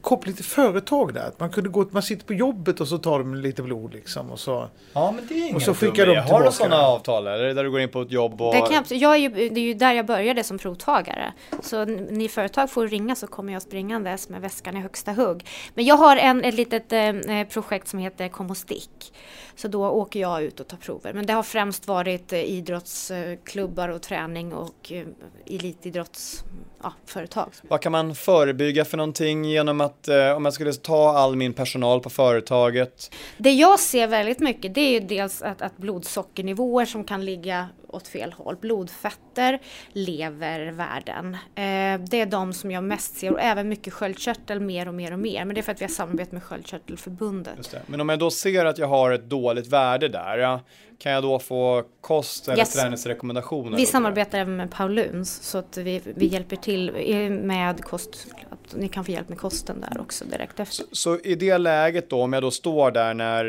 koppling 0.00 0.34
till 0.34 0.44
företag 0.44 1.14
där. 1.14 1.26
Att 1.26 1.40
Man 1.40 1.50
kunde 1.50 1.70
gå, 1.70 1.86
man 1.90 2.02
sitter 2.02 2.26
på 2.26 2.34
jobbet 2.34 2.80
och 2.80 2.88
så 2.88 2.98
tar 2.98 3.18
de 3.18 3.34
lite 3.34 3.62
blod 3.62 3.92
liksom. 3.92 4.30
Och 4.30 4.40
så, 4.40 4.68
Ja, 4.92 5.12
men 5.16 5.26
det 5.26 5.34
är 5.34 5.42
ingen 5.44 5.56
och 5.56 5.62
så 5.62 5.74
skickar 5.74 6.06
de 6.06 6.16
Har 6.16 6.22
tillbaka. 6.22 6.44
du 6.46 6.52
sådana 6.52 6.76
avtal 6.82 7.26
eller? 7.26 7.54
Där 7.54 7.64
du 7.64 7.70
går 7.70 7.80
in 7.80 7.88
på 7.88 8.02
ett 8.02 8.10
jobb 8.10 8.42
och... 8.42 8.54
Det, 8.54 8.60
kan 8.60 8.72
jag, 8.72 8.98
jag 8.98 9.12
är 9.14 9.18
ju, 9.18 9.28
det 9.28 9.60
är 9.60 9.64
ju 9.64 9.74
där 9.74 9.92
jag 9.92 10.06
började 10.06 10.44
som 10.44 10.58
provtagare. 10.58 11.32
Så 11.62 11.84
ni 11.84 12.28
företag 12.28 12.70
får 12.70 12.88
ringa 12.88 13.14
så 13.14 13.26
kommer 13.26 13.52
jag 13.52 13.62
springandes 13.62 14.28
med 14.28 14.40
väskan 14.40 14.76
i 14.76 14.80
högsta 14.80 15.12
hugg. 15.12 15.46
Men 15.74 15.84
jag 15.84 15.96
har 15.96 16.16
en, 16.16 16.44
ett 16.44 16.54
litet 16.54 16.92
eh, 16.92 17.44
projekt 17.48 17.88
som 17.88 17.98
heter 17.98 18.28
Kom 18.28 18.50
och 18.50 18.56
stick. 18.56 19.12
Så 19.60 19.68
då 19.68 19.88
åker 19.88 20.20
jag 20.20 20.42
ut 20.42 20.60
och 20.60 20.68
tar 20.68 20.76
prover. 20.76 21.12
Men 21.12 21.26
det 21.26 21.32
har 21.32 21.42
främst 21.42 21.88
varit 21.88 22.32
eh, 22.32 22.40
idrottsklubbar 22.40 23.88
och 23.88 24.02
träning 24.02 24.52
och 24.52 24.92
eh, 24.92 25.06
elitidrottsföretag. 25.46 27.48
Vad 27.62 27.80
kan 27.80 27.92
man 27.92 28.14
förebygga 28.14 28.84
för 28.84 28.96
någonting 28.96 29.44
genom 29.44 29.80
att, 29.80 30.08
eh, 30.08 30.30
om 30.30 30.44
jag 30.44 30.54
skulle 30.54 30.72
ta 30.72 31.16
all 31.16 31.36
min 31.36 31.52
personal 31.52 32.00
på 32.00 32.10
företaget, 32.10 33.14
Det 33.38 33.52
jag 33.52 33.80
ser 33.80 34.06
väldigt 34.06 34.40
mycket 34.40 34.74
det 34.74 34.80
är 34.80 34.92
ju 34.92 35.00
dels 35.00 35.42
att, 35.42 35.62
att 35.62 35.76
blodsockernivåer 35.76 36.86
som 36.86 37.04
kan 37.04 37.24
ligga 37.24 37.68
åt 37.92 38.08
fel 38.08 38.32
håll. 38.32 38.56
Blodfetter, 38.56 39.58
levervärden. 39.92 41.34
Eh, 41.34 42.00
det 42.10 42.20
är 42.20 42.26
de 42.26 42.52
som 42.52 42.70
jag 42.70 42.84
mest 42.84 43.16
ser 43.16 43.32
och 43.32 43.40
även 43.40 43.68
mycket 43.68 43.92
sköldkörtel 43.92 44.60
mer 44.60 44.88
och 44.88 44.94
mer 44.94 45.12
och 45.12 45.18
mer. 45.18 45.44
Men 45.44 45.54
det 45.54 45.60
är 45.60 45.62
för 45.62 45.72
att 45.72 45.80
vi 45.80 45.84
har 45.84 45.90
samarbete 45.90 46.34
med 46.34 46.42
Sköldkörtelförbundet. 46.42 47.74
Men 47.86 48.00
om 48.00 48.08
jag 48.08 48.18
då 48.18 48.30
ser 48.30 48.64
att 48.64 48.78
jag 48.78 48.86
har 48.86 49.10
ett 49.10 49.24
dåligt 49.24 49.49
värde 49.58 50.08
där, 50.08 50.60
kan 50.98 51.12
jag 51.12 51.22
då 51.22 51.38
få 51.38 51.82
kost 52.00 52.48
eller 52.48 52.58
Yes. 52.58 52.72
träningsrekommendationer? 52.72 53.76
Vi 53.76 53.86
samarbetar 53.86 54.38
även 54.38 54.56
med 54.56 54.70
Pauluns 54.70 55.42
så 55.42 55.58
att 55.58 55.76
vi, 55.76 56.02
vi 56.04 56.26
hjälper 56.26 56.56
till 56.56 56.92
med 57.30 57.84
kost. 57.84 58.26
Att 58.50 58.76
ni 58.76 58.88
kan 58.88 59.04
få 59.04 59.10
hjälp 59.12 59.28
med 59.28 59.38
kosten 59.38 59.80
där 59.80 60.00
också 60.00 60.24
direkt 60.24 60.60
efter. 60.60 60.84
Så 60.92 61.18
i 61.18 61.34
det 61.34 61.58
läget 61.58 62.10
då, 62.10 62.22
om 62.22 62.32
jag 62.32 62.42
då 62.42 62.50
står 62.50 62.90
där 62.90 63.14
när, 63.14 63.44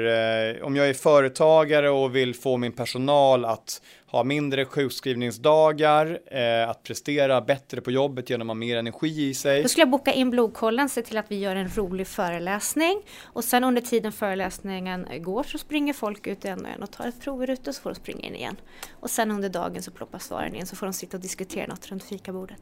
eh, 0.55 0.63
om 0.65 0.75
jag 0.75 0.89
är 0.89 0.93
företagare 0.93 1.89
och 1.89 2.15
vill 2.15 2.35
få 2.35 2.57
min 2.57 2.71
personal 2.71 3.45
att 3.45 3.81
ha 4.11 4.23
mindre 4.23 4.65
sjukskrivningsdagar, 4.65 6.19
eh, 6.25 6.69
att 6.69 6.83
prestera 6.83 7.41
bättre 7.41 7.81
på 7.81 7.91
jobbet 7.91 8.29
genom 8.29 8.49
att 8.49 8.55
ha 8.55 8.59
mer 8.59 8.77
energi 8.77 9.29
i 9.29 9.33
sig. 9.33 9.61
Då 9.61 9.67
skulle 9.67 9.81
jag 9.81 9.89
boka 9.89 10.13
in 10.13 10.29
blodkollen, 10.29 10.89
se 10.89 11.01
till 11.01 11.17
att 11.17 11.31
vi 11.31 11.39
gör 11.39 11.55
en 11.55 11.69
rolig 11.75 12.07
föreläsning 12.07 13.01
och 13.23 13.43
sen 13.43 13.63
under 13.63 13.81
tiden 13.81 14.11
föreläsningen 14.11 15.07
går 15.19 15.43
så 15.43 15.57
springer 15.57 15.93
folk 15.93 16.27
ut 16.27 16.45
en 16.45 16.65
och 16.65 16.71
en 16.71 16.83
och 16.83 16.91
tar 16.91 17.07
ett 17.07 17.21
prover 17.21 17.49
ute 17.49 17.73
så 17.73 17.81
får 17.81 17.89
de 17.89 17.95
springa 17.95 18.27
in 18.27 18.35
igen. 18.35 18.55
Och 18.91 19.09
sen 19.09 19.31
under 19.31 19.49
dagen 19.49 19.81
så 19.81 19.91
ploppas 19.91 20.23
svaren 20.23 20.55
in 20.55 20.65
så 20.65 20.75
får 20.75 20.85
de 20.85 20.93
sitta 20.93 21.17
och 21.17 21.23
diskutera 21.23 21.67
något 21.67 21.91
runt 21.91 22.03
fikabordet. 22.03 22.57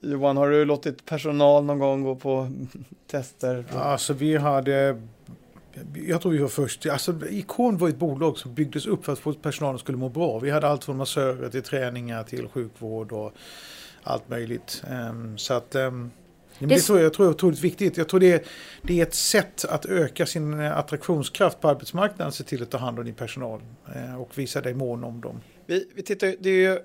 Johan, 0.00 0.36
har 0.36 0.50
du 0.50 0.64
låtit 0.64 1.04
personal 1.04 1.64
någon 1.64 1.78
gång 1.78 2.02
gå 2.02 2.16
på 2.16 2.50
tester? 3.06 3.64
Alltså 3.74 4.12
vi 4.12 4.36
hade 4.36 5.02
jag 6.06 6.20
tror 6.22 6.32
vi 6.32 6.38
var 6.38 6.48
först. 6.48 6.86
Alltså, 6.86 7.14
Ikon 7.30 7.78
var 7.78 7.88
ett 7.88 7.96
bolag 7.98 8.38
som 8.38 8.54
byggdes 8.54 8.86
upp 8.86 9.04
för 9.04 9.12
att 9.12 9.18
få 9.18 9.32
personalen 9.32 9.78
skulle 9.78 9.98
må 9.98 10.08
bra. 10.08 10.38
Vi 10.38 10.50
hade 10.50 10.68
allt 10.68 10.84
från 10.84 10.96
massörer 10.96 11.48
till 11.48 11.62
träningar 11.62 12.22
till 12.24 12.48
sjukvård 12.48 13.12
och 13.12 13.32
allt 14.02 14.28
möjligt. 14.28 14.82
Ehm, 14.90 15.38
så 15.38 15.54
att 15.54 15.74
ehm, 15.74 16.10
men 16.58 16.68
det, 16.68 16.74
Det- 16.74 16.80
tror 16.80 16.98
jag, 16.98 17.04
jag 17.06 17.12
tror 17.12 17.26
är 17.26 17.30
otroligt 17.30 17.60
viktigt. 17.60 17.96
Jag 17.96 18.08
tror 18.08 18.20
det 18.20 18.32
är, 18.32 18.42
det 18.82 19.00
är 19.00 19.02
ett 19.06 19.14
sätt 19.14 19.64
att 19.64 19.86
öka 19.86 20.26
sin 20.26 20.60
eh, 20.60 20.78
attraktionskraft 20.78 21.60
på 21.60 21.68
arbetsmarknaden, 21.68 22.32
se 22.32 22.44
till 22.44 22.62
att 22.62 22.70
ta 22.70 22.78
hand 22.78 22.98
om 22.98 23.04
din 23.04 23.14
personal 23.14 23.60
eh, 23.94 24.20
och 24.20 24.38
visa 24.38 24.60
dig 24.60 24.74
mån 24.74 25.04
om 25.04 25.20
dem. 25.20 25.40
Vi, 25.66 25.88
vi 25.94 26.02
tittar, 26.02 26.34
det 26.40 26.50
är 26.50 26.70
ju 26.72 26.78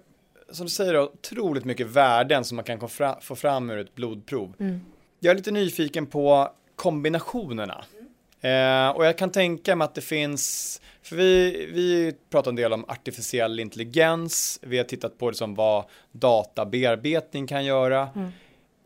som 0.51 0.65
du 0.65 0.69
säger 0.69 0.99
otroligt 1.03 1.65
mycket 1.65 1.87
värden 1.87 2.43
som 2.43 2.55
man 2.55 2.65
kan 2.65 2.79
få 3.21 3.35
fram 3.35 3.69
ur 3.69 3.77
ett 3.77 3.95
blodprov. 3.95 4.53
Jag 5.19 5.31
är 5.31 5.35
lite 5.35 5.51
nyfiken 5.51 6.05
på 6.05 6.51
kombinationerna. 6.75 7.83
Eh, 8.41 8.89
och 8.89 9.05
jag 9.05 9.17
kan 9.17 9.31
tänka 9.31 9.75
mig 9.75 9.85
att 9.85 9.95
det 9.95 10.01
finns, 10.01 10.81
för 11.01 11.15
vi, 11.15 11.51
vi 11.73 12.13
pratar 12.29 12.51
en 12.51 12.55
del 12.55 12.73
om 12.73 12.85
artificiell 12.87 13.59
intelligens, 13.59 14.59
vi 14.61 14.77
har 14.77 14.85
tittat 14.85 15.17
på 15.17 15.29
liksom 15.29 15.55
vad 15.55 15.85
databearbetning 16.11 17.47
kan 17.47 17.65
göra. 17.65 18.09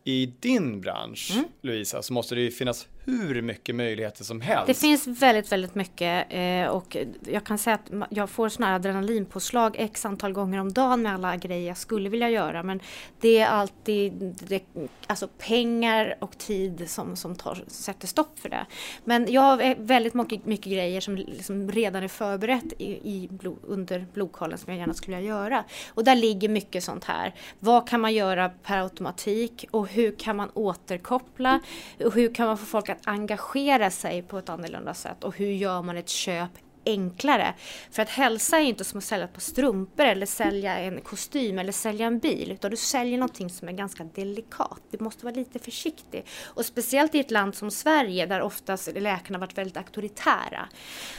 I 0.04 0.26
din 0.40 0.80
bransch, 0.80 1.32
Louisa, 1.62 2.02
så 2.02 2.12
måste 2.12 2.34
det 2.34 2.40
ju 2.40 2.50
finnas 2.50 2.86
hur 3.06 3.42
mycket 3.42 3.74
möjligheter 3.74 4.24
som 4.24 4.40
helst. 4.40 4.66
Det 4.66 4.74
finns 4.74 5.06
väldigt, 5.06 5.52
väldigt 5.52 5.74
mycket 5.74 6.26
eh, 6.30 6.66
och 6.66 6.96
jag 7.28 7.44
kan 7.44 7.58
säga 7.58 7.74
att 7.74 8.08
jag 8.10 8.30
får 8.30 8.48
sådana 8.48 8.66
här 8.66 8.74
adrenalinpåslag 8.76 9.76
x 9.78 10.04
antal 10.04 10.32
gånger 10.32 10.60
om 10.60 10.72
dagen 10.72 11.02
med 11.02 11.14
alla 11.14 11.36
grejer 11.36 11.68
jag 11.68 11.76
skulle 11.76 12.08
vilja 12.08 12.30
göra. 12.30 12.62
Men 12.62 12.80
det 13.20 13.38
är 13.38 13.46
alltid 13.46 14.36
det, 14.48 14.62
alltså 15.06 15.28
pengar 15.38 16.16
och 16.20 16.38
tid 16.38 16.90
som, 16.90 17.16
som 17.16 17.34
tar, 17.34 17.64
sätter 17.66 18.06
stopp 18.06 18.38
för 18.38 18.48
det. 18.48 18.66
Men 19.04 19.32
jag 19.32 19.42
har 19.42 19.74
väldigt 19.78 20.14
mycket, 20.14 20.46
mycket 20.46 20.72
grejer 20.72 21.00
som 21.00 21.16
liksom 21.16 21.70
redan 21.70 22.02
är 22.02 22.08
förberett 22.08 22.72
i, 22.78 22.90
i 22.90 23.28
blod, 23.30 23.58
under 23.62 24.06
blodkollen 24.14 24.58
som 24.58 24.72
jag 24.72 24.80
gärna 24.80 24.94
skulle 24.94 25.16
vilja 25.16 25.30
göra. 25.30 25.64
Och 25.94 26.04
där 26.04 26.14
ligger 26.14 26.48
mycket 26.48 26.84
sånt 26.84 27.04
här. 27.04 27.34
Vad 27.58 27.88
kan 27.88 28.00
man 28.00 28.14
göra 28.14 28.48
per 28.48 28.78
automatik 28.78 29.64
och 29.70 29.88
hur 29.88 30.16
kan 30.18 30.36
man 30.36 30.50
återkoppla? 30.54 31.60
Och 32.04 32.14
hur 32.14 32.34
kan 32.34 32.46
man 32.46 32.58
få 32.58 32.64
folk 32.64 32.88
att 32.88 32.95
engagera 33.04 33.90
sig 33.90 34.22
på 34.22 34.38
ett 34.38 34.48
annorlunda 34.48 34.94
sätt? 34.94 35.24
Och 35.24 35.36
hur 35.36 35.52
gör 35.52 35.82
man 35.82 35.96
ett 35.96 36.08
köp 36.08 36.50
enklare? 36.86 37.54
För 37.90 38.02
att 38.02 38.08
hälsa 38.08 38.58
är 38.58 38.62
inte 38.62 38.84
som 38.84 38.98
att 38.98 39.04
sälja 39.04 39.24
ett 39.24 39.32
par 39.32 39.40
strumpor 39.40 40.04
eller 40.04 40.26
sälja 40.26 40.78
en 40.78 41.00
kostym 41.00 41.58
eller 41.58 41.72
sälja 41.72 42.06
en 42.06 42.18
bil. 42.18 42.52
Utan 42.52 42.70
du 42.70 42.76
säljer 42.76 43.18
någonting 43.18 43.50
som 43.50 43.68
är 43.68 43.72
ganska 43.72 44.04
delikat. 44.04 44.80
Du 44.90 45.04
måste 45.04 45.24
vara 45.24 45.34
lite 45.34 45.58
försiktig. 45.58 46.26
Och 46.44 46.64
speciellt 46.64 47.14
i 47.14 47.20
ett 47.20 47.30
land 47.30 47.54
som 47.54 47.70
Sverige 47.70 48.26
där 48.26 48.40
oftast 48.40 48.88
läkarna 48.94 49.38
varit 49.38 49.58
väldigt 49.58 49.76
auktoritära. 49.76 50.68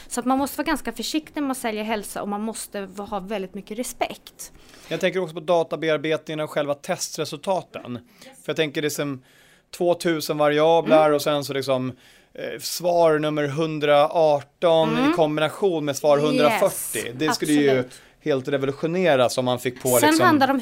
Så 0.08 0.20
att 0.20 0.26
man 0.26 0.38
måste 0.38 0.58
vara 0.58 0.66
ganska 0.66 0.92
försiktig 0.92 1.40
när 1.40 1.46
man 1.46 1.56
säljer 1.56 1.84
hälsa 1.84 2.22
och 2.22 2.28
man 2.28 2.40
måste 2.40 2.88
ha 2.96 3.20
väldigt 3.20 3.54
mycket 3.54 3.78
respekt. 3.78 4.52
Jag 4.88 5.00
tänker 5.00 5.20
också 5.20 5.34
på 5.34 5.40
databearbetningen 5.40 6.40
av 6.40 6.46
själva 6.46 6.74
testresultaten. 6.74 7.98
För 8.22 8.50
jag 8.50 8.56
tänker 8.56 8.82
det 8.82 8.90
som 8.90 9.22
2000 9.70 10.38
variabler 10.38 11.04
Mm. 11.04 11.14
och 11.14 11.22
sen 11.22 11.44
så 11.44 11.52
liksom 11.52 11.92
eh, 12.34 12.60
svar 12.60 13.18
nummer 13.18 13.44
118 13.44 15.10
i 15.10 15.12
kombination 15.16 15.84
med 15.84 15.96
svar 15.96 16.18
140. 16.18 17.00
Mm. 17.00 17.06
Yes, 17.06 17.18
det 17.18 17.34
skulle 17.34 17.52
ju 17.52 17.68
absolut. 17.70 18.00
helt 18.20 18.48
revolutioneras 18.48 19.38
om 19.38 19.44
man 19.44 19.58
fick 19.58 19.82
på 19.82 19.88
Sen 19.88 20.08
liksom 20.08 20.26
handlar 20.26 20.46
det 20.46 20.52
om 20.52 20.60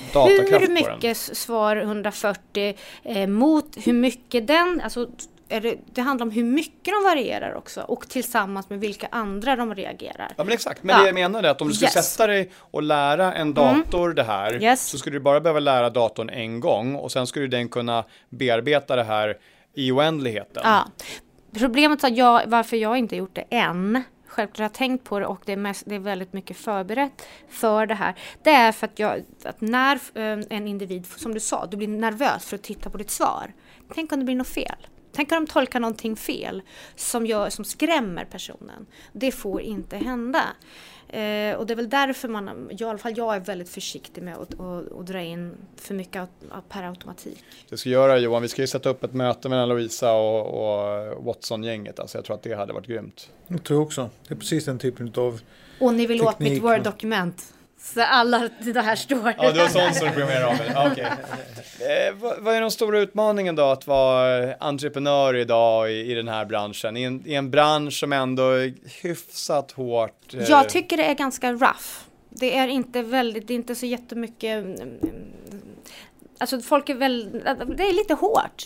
hur 0.60 0.68
mycket 0.72 1.16
svar 1.16 1.76
140 1.76 2.76
eh, 3.04 3.26
mot 3.26 3.76
hur 3.76 3.92
mycket 3.92 4.46
den, 4.46 4.80
alltså 4.84 5.08
det, 5.48 5.76
det 5.94 6.00
handlar 6.00 6.26
om 6.26 6.30
hur 6.32 6.44
mycket 6.44 6.84
de 6.94 7.04
varierar 7.04 7.54
också 7.54 7.80
och 7.80 8.08
tillsammans 8.08 8.70
med 8.70 8.80
vilka 8.80 9.08
andra 9.10 9.56
de 9.56 9.74
reagerar. 9.74 10.32
Ja 10.36 10.44
men 10.44 10.52
exakt, 10.52 10.82
men 10.82 10.96
Ja. 10.96 11.00
det 11.02 11.06
jag 11.08 11.14
menar 11.14 11.42
är 11.42 11.48
att 11.48 11.60
om 11.60 11.68
du 11.68 11.74
skulle 11.74 11.86
Yes. 11.86 11.94
Mm. 11.96 12.02
sätta 12.02 12.26
dig 12.26 12.50
och 12.70 12.82
lära 12.82 13.34
en 13.34 13.54
dator 13.54 14.12
det 14.12 14.22
här 14.22 14.62
Yes. 14.62 14.86
så 14.86 14.98
skulle 14.98 15.16
du 15.16 15.20
bara 15.20 15.40
behöva 15.40 15.60
lära 15.60 15.90
datorn 15.90 16.30
en 16.30 16.60
gång 16.60 16.94
och 16.94 17.12
sen 17.12 17.26
skulle 17.26 17.46
den 17.46 17.68
kunna 17.68 18.04
bearbeta 18.28 18.96
det 18.96 19.04
här 19.04 19.38
i 19.74 19.92
oändligheten. 19.92 20.62
Ja. 20.64 20.84
Problemet 21.58 22.04
är 22.04 22.10
jag, 22.18 22.42
varför 22.46 22.76
jag 22.76 22.96
inte 22.98 23.16
gjort 23.16 23.34
det 23.34 23.44
än, 23.50 24.02
självklart 24.26 24.58
har 24.58 24.64
jag 24.64 24.72
tänkt 24.72 25.04
på 25.04 25.18
det 25.18 25.26
och 25.26 25.40
det 25.46 25.52
är, 25.52 25.56
mest, 25.56 25.82
det 25.86 25.94
är 25.94 25.98
väldigt 25.98 26.32
mycket 26.32 26.56
förberett 26.56 27.26
för 27.50 27.86
det 27.86 27.94
här. 27.94 28.14
Det 28.42 28.50
är 28.50 28.72
för 28.72 28.86
att, 28.86 28.98
jag, 28.98 29.22
att 29.44 29.60
när 29.60 29.94
eh, 29.94 30.38
en 30.50 30.68
individ, 30.68 31.06
som 31.16 31.34
du 31.34 31.40
sa, 31.40 31.66
du 31.66 31.76
blir 31.76 31.88
nervös 31.88 32.44
för 32.44 32.56
att 32.56 32.62
titta 32.62 32.90
på 32.90 32.98
ditt 32.98 33.10
svar. 33.10 33.52
Tänk 33.94 34.12
om 34.12 34.18
det 34.18 34.24
blir 34.24 34.34
något 34.36 34.48
fel. 34.48 34.76
Tänk 35.16 35.32
om 35.32 35.44
de 35.44 35.52
tolkar 35.52 35.80
någonting 35.80 36.16
fel 36.16 36.62
som, 36.96 37.26
gör, 37.26 37.50
som 37.50 37.64
skrämmer 37.64 38.24
personen. 38.24 38.86
Det 39.12 39.32
får 39.32 39.60
inte 39.60 39.96
hända. 39.96 40.42
Eh, 41.08 41.56
och 41.56 41.66
det 41.66 41.72
är 41.72 41.76
väl 41.76 41.88
därför 41.88 42.28
man, 42.28 42.70
i 42.70 42.84
alla 42.84 42.98
fall 42.98 43.12
jag 43.16 43.36
är 43.36 43.40
väldigt 43.40 43.68
försiktig 43.68 44.22
med 44.22 44.36
att, 44.36 44.60
att, 44.60 44.92
att 44.92 45.06
dra 45.06 45.22
in 45.22 45.54
för 45.76 45.94
mycket 45.94 46.28
per 46.68 46.82
automatik. 46.82 47.44
Det 47.68 47.76
ska 47.76 47.88
göra 47.88 48.18
Johan, 48.18 48.42
vi 48.42 48.48
ska 48.48 48.62
ju 48.62 48.66
sätta 48.66 48.88
upp 48.88 49.04
ett 49.04 49.12
möte 49.12 49.48
mellan 49.48 49.68
Louisa 49.68 50.12
och, 50.12 50.46
och 50.46 51.24
Watson-gänget. 51.24 52.00
Alltså 52.00 52.18
jag 52.18 52.24
tror 52.24 52.36
att 52.36 52.42
det 52.42 52.54
hade 52.54 52.72
varit 52.72 52.86
grymt. 52.86 53.30
Jag 53.46 53.64
tror 53.64 53.80
också. 53.80 54.10
Det 54.28 54.34
är 54.34 54.38
precis 54.38 54.64
den 54.64 54.78
typen 54.78 55.12
av... 55.16 55.40
Och 55.80 55.94
ni 55.94 56.06
vill 56.06 56.22
åt 56.22 56.38
mitt 56.38 56.48
Teknik? 56.48 56.62
Word-dokument. 56.62 57.52
Så 57.94 58.02
alla 58.02 58.48
det 58.60 58.80
här 58.80 58.96
står. 58.96 59.34
Ja, 59.38 59.52
du 59.52 59.60
har 59.60 59.68
sånt 59.68 59.94
som 59.96 60.06
du 60.06 60.12
programmerar 60.12 60.46
om. 60.46 60.56
Ja, 60.74 60.88
okej. 60.92 61.04
eh, 62.08 62.14
vad, 62.14 62.38
vad 62.42 62.54
är 62.54 62.60
den 62.60 62.70
stora 62.70 62.98
utmaningen 62.98 63.56
då 63.56 63.62
att 63.64 63.86
vara 63.86 64.54
entreprenör 64.54 65.36
idag 65.36 65.92
i, 65.92 66.10
i 66.12 66.14
den 66.14 66.28
här 66.28 66.44
branschen? 66.44 66.96
I 66.96 67.02
en, 67.02 67.22
I 67.26 67.34
en 67.34 67.50
bransch 67.50 67.92
som 67.98 68.12
ändå 68.12 68.50
är 68.50 68.74
hyfsat 69.02 69.72
hårt. 69.72 70.34
eh, 70.34 70.42
Jag 70.50 70.68
tycker 70.68 70.96
det 70.96 71.04
är 71.04 71.14
ganska 71.14 71.52
rough. 71.52 71.84
Det 72.30 72.56
är 72.56 72.68
inte 72.68 73.02
väldigt, 73.02 73.48
det 73.48 73.54
är 73.54 73.56
inte 73.56 73.74
så 73.74 73.86
jättemycket... 73.86 74.64
mm, 74.64 74.80
Alltså 76.38 76.60
folk 76.60 76.88
är 76.88 76.94
väl, 76.94 77.30
det 77.76 77.82
är 77.88 77.92
lite 77.92 78.14
hårt. 78.14 78.64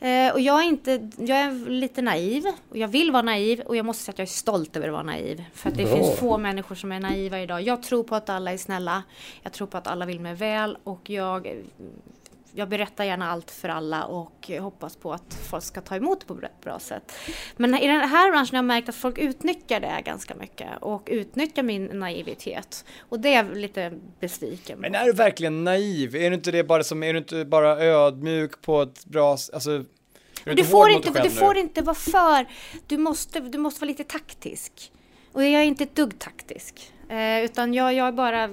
Eh, 0.00 0.32
och 0.32 0.40
jag 0.40 0.60
är 0.60 0.68
inte, 0.68 1.10
jag 1.16 1.38
är 1.38 1.70
lite 1.70 2.02
naiv 2.02 2.44
och 2.68 2.76
jag 2.76 2.88
vill 2.88 3.10
vara 3.10 3.22
naiv 3.22 3.60
och 3.60 3.76
jag 3.76 3.86
måste 3.86 4.04
säga 4.04 4.12
att 4.12 4.18
jag 4.18 4.26
är 4.26 4.30
stolt 4.30 4.76
över 4.76 4.88
att 4.88 4.92
vara 4.92 5.02
naiv. 5.02 5.44
För 5.54 5.68
att 5.68 5.76
det 5.76 5.84
Bra. 5.84 5.96
finns 5.96 6.18
få 6.18 6.38
människor 6.38 6.74
som 6.74 6.92
är 6.92 7.00
naiva 7.00 7.40
idag. 7.40 7.62
Jag 7.62 7.82
tror 7.82 8.02
på 8.04 8.14
att 8.14 8.28
alla 8.28 8.52
är 8.52 8.56
snälla. 8.56 9.02
Jag 9.42 9.52
tror 9.52 9.66
på 9.66 9.78
att 9.78 9.86
alla 9.86 10.06
vill 10.06 10.20
mig 10.20 10.34
väl 10.34 10.78
och 10.84 11.10
jag 11.10 11.64
jag 12.56 12.68
berättar 12.68 13.04
gärna 13.04 13.30
allt 13.30 13.50
för 13.50 13.68
alla 13.68 14.04
och 14.04 14.50
hoppas 14.60 14.96
på 14.96 15.12
att 15.12 15.38
folk 15.50 15.64
ska 15.64 15.80
ta 15.80 15.96
emot 15.96 16.20
det 16.20 16.26
på 16.26 16.34
ett 16.34 16.60
bra 16.60 16.78
sätt. 16.78 17.12
Men 17.56 17.74
i 17.74 17.86
den 17.86 18.00
här 18.00 18.30
branschen 18.30 18.56
har 18.56 18.58
jag 18.58 18.64
märkt 18.64 18.88
att 18.88 18.94
folk 18.94 19.18
utnyttjar 19.18 19.80
det 19.80 20.02
ganska 20.04 20.34
mycket 20.34 20.68
och 20.80 21.08
utnyttjar 21.10 21.62
min 21.62 21.84
naivitet. 21.84 22.84
Och 22.98 23.20
det 23.20 23.28
är 23.28 23.36
jag 23.36 23.56
lite 23.56 23.92
besviken 24.20 24.76
på. 24.76 24.82
Men 24.82 24.94
är 24.94 25.04
du 25.04 25.12
verkligen 25.12 25.64
naiv? 25.64 26.16
Är 26.16 26.30
du 26.30 26.36
inte 26.36 26.50
det 26.50 26.64
bara 26.64 26.84
som, 26.84 27.02
är 27.02 27.12
du 27.12 27.18
inte 27.18 27.44
bara 27.44 27.84
ödmjuk 27.84 28.62
på 28.62 28.82
ett 28.82 29.04
bra, 29.04 29.30
alltså 29.30 29.84
Du, 30.44 30.50
inte 30.50 30.64
får 30.64 30.90
inte, 30.90 31.22
du 31.22 31.30
får 31.30 31.56
inte 31.56 31.82
vara 31.82 31.94
för, 31.94 32.46
du 32.86 32.98
måste, 32.98 33.40
du 33.40 33.58
måste 33.58 33.80
vara 33.80 33.88
lite 33.88 34.04
taktisk. 34.04 34.92
Och 35.32 35.42
jag 35.42 35.52
är 35.52 35.64
inte 35.64 35.84
ett 35.84 35.94
dugg 35.94 36.18
taktisk. 36.18 36.92
Eh, 37.08 37.44
utan 37.44 37.74
jag, 37.74 37.94
jag 37.94 38.08
är 38.08 38.12
bara, 38.12 38.50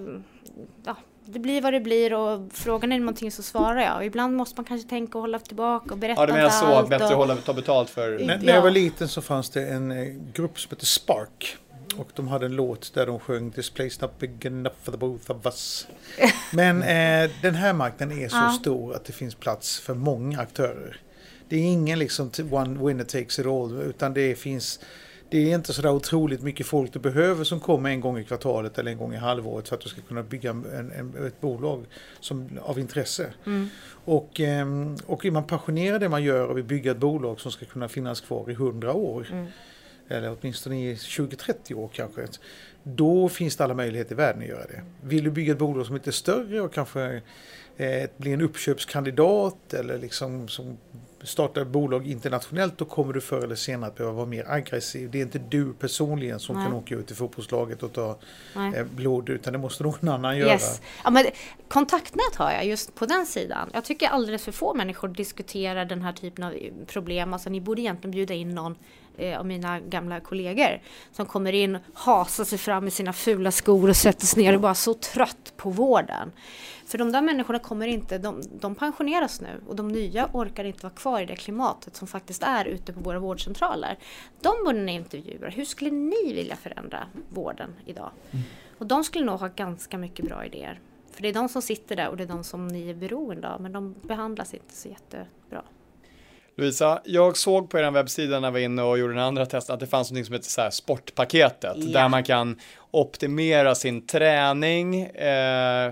ja, 0.85 0.95
det 1.33 1.39
blir 1.39 1.61
vad 1.61 1.73
det 1.73 1.79
blir 1.79 2.13
och 2.13 2.41
frågan 2.53 2.91
är 2.91 2.99
någonting 2.99 3.31
så 3.31 3.43
svarar 3.43 3.81
jag. 3.81 3.95
Och 3.97 4.05
ibland 4.05 4.35
måste 4.35 4.55
man 4.61 4.65
kanske 4.65 4.89
tänka 4.89 5.17
och 5.17 5.21
hålla 5.21 5.39
tillbaka 5.39 5.91
och 5.93 5.97
berätta 5.97 6.21
Ja, 6.21 6.25
du 6.25 6.33
menar 6.33 6.49
så, 6.49 6.65
allt. 6.65 6.89
bättre 6.89 7.05
och, 7.05 7.11
hålla, 7.15 7.35
ta 7.35 7.53
betalt 7.53 7.89
för... 7.89 8.19
När, 8.19 8.33
Ja. 8.33 8.39
när 8.41 8.53
jag 8.53 8.61
var 8.61 8.71
liten 8.71 9.07
så 9.07 9.21
fanns 9.21 9.49
det 9.49 9.67
en 9.67 9.91
eh, 9.91 10.07
grupp 10.33 10.59
som 10.59 10.69
hette 10.69 10.85
Spark. 10.85 11.57
Och 11.97 12.09
de 12.15 12.27
hade 12.27 12.45
en 12.45 12.55
låt 12.55 12.93
där 12.93 13.05
de 13.05 13.19
sjöng 13.19 13.51
This 13.51 13.69
place 13.69 13.97
not 14.01 14.19
big 14.19 14.45
enough 14.45 14.75
for 14.83 14.91
the 14.91 14.97
both 14.97 15.31
of 15.31 15.45
us. 15.45 15.87
Men 16.53 16.83
eh, 16.83 17.31
den 17.41 17.55
här 17.55 17.73
marknaden 17.73 18.19
är 18.19 18.27
så 18.29 18.35
Ja. 18.35 18.57
stor 18.61 18.95
att 18.95 19.05
det 19.05 19.13
finns 19.13 19.35
plats 19.35 19.79
för 19.79 19.93
många 19.93 20.39
aktörer. 20.39 20.97
Det 21.49 21.55
är 21.55 21.61
ingen 21.63 21.99
liksom 21.99 22.31
one 22.51 22.85
winner 22.87 23.03
takes 23.03 23.39
it 23.39 23.45
all 23.45 23.81
utan 23.81 24.13
det 24.13 24.35
finns 24.35 24.79
det 25.33 25.51
är 25.51 25.55
inte 25.55 25.73
sådär 25.73 25.91
otroligt 25.91 26.41
mycket 26.41 26.65
folk 26.65 26.93
du 26.93 26.99
behöver 26.99 27.43
som 27.43 27.59
kommer 27.59 27.89
en 27.89 28.01
gång 28.01 28.19
i 28.19 28.23
kvartalet 28.23 28.77
eller 28.77 28.91
en 28.91 28.97
gång 28.97 29.13
i 29.13 29.17
halvåret 29.17 29.67
för 29.67 29.75
att 29.75 29.81
du 29.81 29.89
ska 29.89 30.01
kunna 30.01 30.23
bygga 30.23 30.49
en, 30.49 30.91
en, 30.91 31.25
ett 31.27 31.41
bolag 31.41 31.85
som, 32.19 32.59
av 32.61 32.79
intresse. 32.79 33.33
Mm. 33.45 33.69
Och, 34.05 34.39
ehm, 34.39 34.95
och 35.05 35.25
är 35.25 35.31
man 35.31 35.43
passionerad 35.43 35.95
i 35.95 36.05
det 36.05 36.09
man 36.09 36.23
gör 36.23 36.47
och 36.47 36.57
vill 36.57 36.63
bygga 36.63 36.91
ett 36.91 36.97
bolag 36.97 37.39
som 37.39 37.51
ska 37.51 37.65
kunna 37.65 37.87
finnas 37.87 38.21
kvar 38.21 38.49
i 38.49 38.53
100 38.53 38.93
år 38.93 39.27
Mm. 39.31 39.45
eller 40.07 40.37
åtminstone 40.39 40.91
i 40.91 40.95
20-30 40.95 41.73
år 41.73 41.89
kanske. 41.93 42.27
Då 42.83 43.29
finns 43.29 43.55
det 43.55 43.63
alla 43.63 43.73
möjligheter 43.73 44.11
i 44.11 44.15
världen 44.15 44.41
att 44.41 44.47
göra 44.47 44.67
det. 44.67 44.83
Vill 45.03 45.23
du 45.23 45.31
bygga 45.31 45.51
ett 45.51 45.59
bolag 45.59 45.85
som 45.85 45.95
är 45.95 45.99
lite 45.99 46.11
större 46.11 46.61
och 46.61 46.73
kanske 46.73 47.21
eh, 47.77 48.09
bli 48.17 48.33
en 48.33 48.41
uppköpskandidat 48.41 49.73
eller 49.73 49.97
liksom 49.97 50.47
som 50.47 50.77
startar 51.23 51.63
bolag 51.63 52.07
internationellt 52.07 52.77
då 52.77 52.85
kommer 52.85 53.13
du 53.13 53.21
förr 53.21 53.43
eller 53.43 53.55
senare 53.55 53.87
att 53.89 53.95
behöva 53.95 54.15
vara 54.15 54.25
mer 54.25 54.51
aggressiv. 54.51 55.11
Det 55.11 55.17
är 55.17 55.21
inte 55.21 55.39
du 55.39 55.73
personligen 55.73 56.39
som 56.39 56.55
Nej. 56.55 56.65
kan 56.65 56.73
åka 56.73 56.95
ut 56.95 57.11
i 57.11 57.15
fotbollslaget 57.15 57.83
och 57.83 57.93
ta 57.93 58.17
Nej. 58.55 58.75
eh, 58.75 58.85
blod 58.85 59.29
utan 59.29 59.53
det 59.53 59.59
måste 59.59 59.83
någon 59.83 60.09
annan 60.09 60.37
göra. 60.37 60.49
Yes. 60.49 60.81
Ja, 61.03 61.09
men 61.09 61.25
kontaktnät 61.73 62.35
har 62.35 62.51
jag 62.51 62.65
just 62.65 62.95
på 62.95 63.05
den 63.05 63.25
sidan. 63.25 63.69
Jag 63.73 63.85
tycker 63.85 64.07
alldeles 64.07 64.43
för 64.43 64.51
få 64.51 64.73
människor 64.73 65.07
diskuterar 65.07 65.85
den 65.85 66.01
här 66.01 66.13
typen 66.13 66.43
av 66.43 66.53
problem. 66.87 67.33
Alltså 67.33 67.49
ni 67.49 67.61
borde 67.61 67.81
egentligen 67.81 68.11
bjuda 68.11 68.33
in 68.33 68.55
någon 68.55 68.75
eh, 69.17 69.39
av 69.39 69.45
mina 69.45 69.79
gamla 69.79 70.19
kollegor 70.19 70.81
som 71.11 71.25
kommer 71.25 71.53
in, 71.53 71.77
hasar 71.93 72.43
sig 72.43 72.57
fram 72.57 72.87
i 72.87 72.91
sina 72.91 73.13
fula 73.13 73.51
skor 73.51 73.89
och 73.89 73.95
sätter 73.95 74.25
sig 74.25 74.43
ner 74.43 74.49
och 74.49 74.55
är 74.55 74.59
bara 74.59 74.75
så 74.75 74.93
trött 74.93 75.53
på 75.57 75.69
vården. 75.69 76.31
För 76.85 76.97
de 76.97 77.11
där 77.11 77.21
människorna 77.21 77.59
kommer 77.59 77.87
inte, 77.87 78.17
de, 78.17 78.41
de 78.59 78.75
pensioneras 78.75 79.41
nu 79.41 79.61
och 79.67 79.75
de 79.75 79.87
nya 79.87 80.29
orkar 80.33 80.63
inte 80.63 80.83
vara 80.83 80.93
kvar 80.93 81.21
i 81.21 81.25
det 81.25 81.35
klimatet 81.35 81.95
som 81.95 82.07
faktiskt 82.07 82.43
är 82.43 82.65
ute 82.65 82.93
på 82.93 82.99
våra 82.99 83.19
vårdcentraler. 83.19 83.97
De 84.41 84.53
borde 84.65 84.79
ni 84.79 84.93
intervjua. 84.93 85.49
Hur 85.49 85.65
skulle 85.65 85.91
ni 85.91 86.33
vilja 86.33 86.55
förändra 86.55 87.07
vården 87.29 87.73
idag? 87.85 88.11
Och 88.77 88.87
de 88.87 89.03
skulle 89.03 89.25
nog 89.25 89.39
ha 89.39 89.47
ganska 89.47 89.97
mycket 89.97 90.25
bra 90.25 90.45
idéer. 90.45 90.79
För 91.13 91.21
det 91.21 91.29
är 91.29 91.33
de 91.33 91.49
som 91.49 91.61
sitter 91.61 91.95
där 91.95 92.09
och 92.09 92.17
det 92.17 92.23
är 92.23 92.27
de 92.27 92.43
som 92.43 92.67
ni 92.67 92.89
är 92.89 92.93
beroende 92.93 93.49
av, 93.49 93.61
men 93.61 93.71
de 93.71 93.95
behandlas 94.01 94.53
inte 94.53 94.73
så 94.75 94.87
jättebra. 94.89 95.63
Louisa, 96.57 97.01
jag 97.05 97.37
såg 97.37 97.69
på 97.69 97.79
er 97.79 97.91
webbsida 97.91 98.39
när 98.39 98.47
jag 98.47 98.51
var 98.51 98.59
inne 98.59 98.81
och 98.83 98.97
gjorde 98.99 99.13
den 99.13 99.23
andra 99.23 99.45
testen 99.45 99.73
att 99.73 99.79
det 99.79 99.87
fanns 99.87 100.11
något 100.11 100.25
som 100.25 100.33
heter 100.33 100.49
så 100.49 100.71
sportpaketet 100.71 101.75
Ja. 101.77 101.99
där 102.01 102.09
man 102.09 102.23
kan 102.23 102.59
optimera 102.91 103.75
sin 103.75 104.05
träning. 104.07 105.01
Eh, 105.03 105.91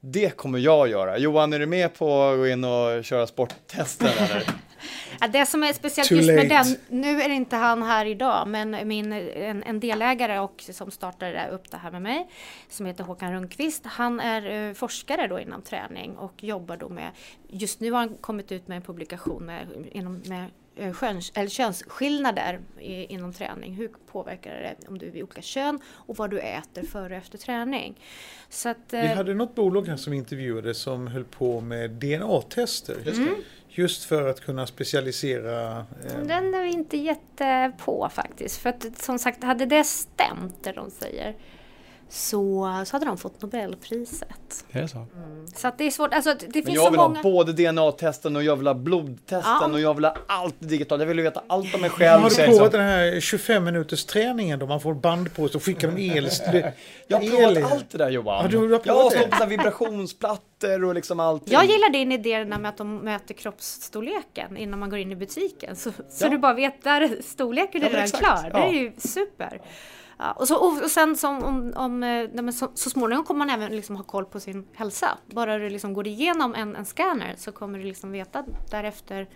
det 0.00 0.36
kommer 0.36 0.58
jag 0.58 0.88
göra. 0.88 1.18
Johan, 1.18 1.52
är 1.52 1.58
du 1.58 1.66
med 1.66 1.94
på 1.94 2.22
att 2.22 2.36
gå 2.38 2.46
in 2.48 2.64
och 2.64 3.04
köra 3.04 3.26
sporttesten 3.26 4.08
eller? 4.18 4.42
Ja, 5.20 5.28
det 5.28 5.46
som 5.46 5.62
är 5.62 5.72
speciellt 5.72 6.08
Too 6.08 6.16
just 6.18 6.28
med 6.28 6.48
late. 6.48 6.68
den, 6.88 7.00
nu 7.00 7.22
är 7.22 7.28
inte 7.28 7.56
han 7.56 7.82
här 7.82 8.06
idag, 8.06 8.48
men 8.48 8.88
min, 8.88 9.12
en, 9.12 9.62
en 9.62 9.80
delägare 9.80 10.38
och 10.38 10.64
som 10.72 10.90
startade 10.90 11.48
upp 11.48 11.70
det 11.70 11.76
här 11.76 11.90
med 11.90 12.02
mig, 12.02 12.28
som 12.68 12.86
heter 12.86 13.04
Håkan 13.04 13.32
Rundqvist, 13.32 13.86
han 13.86 14.20
är 14.20 14.68
eh, 14.68 14.74
forskare 14.74 15.26
då 15.26 15.40
inom 15.40 15.62
träning 15.62 16.16
och 16.16 16.44
jobbar 16.44 16.76
då 16.76 16.88
med, 16.88 17.10
just 17.48 17.80
nu 17.80 17.92
har 17.92 17.98
han 17.98 18.16
kommit 18.20 18.52
ut 18.52 18.68
med 18.68 18.76
en 18.76 18.82
publikation 18.82 19.46
med, 19.46 19.66
inom, 19.92 20.22
med 20.26 20.44
köns, 21.00 21.32
eller 21.34 21.48
könsskillnader 21.48 22.60
i, 22.80 23.04
inom 23.04 23.32
träning. 23.32 23.74
Hur 23.74 23.90
påverkar 24.12 24.50
det 24.50 24.88
om 24.88 24.98
du 24.98 25.06
är 25.08 25.16
i 25.16 25.22
olika 25.22 25.42
kön 25.42 25.80
och 25.86 26.16
vad 26.16 26.30
du 26.30 26.38
äter 26.40 26.82
före 26.82 27.04
och 27.04 27.22
efter 27.22 27.38
träning. 27.38 28.00
Så 28.48 28.68
att, 28.68 28.76
Vi 28.90 28.98
eh, 28.98 29.16
hade 29.16 29.34
något 29.34 29.54
bolag 29.54 29.88
här 29.88 29.96
som 29.96 30.12
intervjuade 30.12 30.74
som 30.74 31.06
höll 31.06 31.24
på 31.24 31.60
med 31.60 31.90
DNA-tester. 31.90 32.96
Just 33.68 34.04
för 34.04 34.28
att 34.28 34.40
kunna 34.40 34.66
specialisera. 34.66 35.76
Eh, 35.78 36.22
Den 36.24 36.54
är 36.54 36.62
vi 36.62 36.70
inte 36.70 36.96
jätte 36.96 37.72
på 37.84 38.08
faktiskt. 38.12 38.56
För 38.58 38.68
att 38.70 38.98
som 38.98 39.18
sagt, 39.18 39.44
hade 39.44 39.66
det 39.66 39.84
stämt, 39.84 40.64
det 40.64 40.72
de 40.72 40.90
säger, 40.90 41.36
så, 42.10 42.82
så 42.86 42.92
hade 42.96 43.06
de 43.06 43.18
fått 43.18 43.42
Nobelpriset. 43.42 44.64
Är 44.70 44.82
det 44.82 44.88
så? 44.88 45.06
Så 45.54 45.68
att 45.68 45.78
det 45.78 45.84
är 45.84 45.90
svårt. 45.90 46.14
Alltså, 46.14 46.34
det 46.34 46.44
Men 46.44 46.52
finns 46.52 46.68
jag 46.68 46.84
så 46.84 46.90
vill 46.90 47.00
många... 47.00 47.16
ha 47.16 47.22
både 47.22 47.52
DNA-testen 47.52 48.36
och 48.36 48.42
jag 48.42 48.56
vill 48.56 48.66
ha 48.66 48.74
blodtesten 48.74 49.40
Ja. 49.60 49.66
och 49.72 49.80
jag 49.80 49.94
vill 49.94 50.04
ha 50.04 50.14
allt 50.26 50.54
digitalt. 50.58 51.00
Jag 51.00 51.06
vill 51.06 51.20
veta 51.20 51.42
allt 51.46 51.74
om 51.74 51.80
mig 51.80 51.90
har 51.90 51.96
själv. 51.96 52.24
du 52.24 52.30
så 52.30 52.40
jag 52.40 52.46
provat 52.48 52.62
liksom- 52.64 52.80
den 52.80 52.88
här 52.88 53.20
25 53.20 53.64
minuters 53.64 54.04
träningen 54.04 54.58
då 54.58 54.66
man 54.66 54.80
får 54.80 54.94
band 54.94 55.34
på 55.34 55.48
sig 55.48 55.56
och 55.56 55.62
skickar 55.64 55.88
de 55.92 55.98
el? 56.16 56.28
Jag 57.08 57.16
har 57.18 57.24
el- 57.24 57.54
provat 57.54 57.72
allt 57.72 57.90
det 57.90 57.98
där 57.98 58.10
Johan. 58.10 58.42
Ja, 58.44 58.48
du 58.50 58.58
har 58.58 58.80
jag 58.84 58.94
har 58.94 59.10
stått 59.10 59.22
det? 59.22 59.28
på 59.30 59.36
så 59.36 59.46
vibrationsplattor 59.46 60.84
och 60.84 60.94
liksom 60.94 61.20
allting. 61.20 61.52
Jag 61.52 61.64
gillar 61.64 61.90
din 61.90 62.12
idé 62.12 62.44
med 62.44 62.66
att 62.68 62.76
de 62.76 62.96
mäter 62.96 63.34
kroppsstorleken 63.34 64.56
innan 64.56 64.78
man 64.78 64.90
går 64.90 64.98
in 64.98 65.12
i 65.12 65.16
butiken. 65.16 65.76
Så, 65.76 65.90
så 66.10 66.24
Ja. 66.24 66.28
du 66.28 66.38
bara 66.38 66.54
vet, 66.54 66.84
där 66.84 67.00
är 67.00 67.22
storleken 67.22 67.82
är 67.82 67.86
Ja, 67.86 67.90
men 67.90 67.90
redan 67.90 68.04
exakt. 68.04 68.24
klar. 68.24 68.50
Det 68.52 68.58
Ja. 68.58 68.64
är 68.66 68.72
ju 68.72 68.92
super. 68.98 69.60
Ja, 70.18 70.32
och, 70.32 70.48
så, 70.48 70.56
och, 70.56 70.90
sen 70.90 71.16
som, 71.16 71.44
om, 71.44 71.72
om, 71.76 72.02
eh, 72.02 72.50
så, 72.50 72.68
så 72.74 72.90
småningom 72.90 73.24
kommer 73.24 73.38
man 73.38 73.50
även 73.50 73.76
liksom 73.76 73.96
ha 73.96 74.02
koll 74.02 74.24
på 74.24 74.40
sin 74.40 74.66
hälsa. 74.74 75.18
Bara 75.26 75.58
du 75.58 75.70
liksom 75.70 75.94
går 75.94 76.06
igenom 76.06 76.54
en, 76.54 76.76
en 76.76 76.84
scanner 76.84 77.34
så 77.36 77.52
kommer 77.52 77.78
du 77.78 77.84
liksom 77.84 78.12
veta 78.12 78.44
därefter 78.70 79.28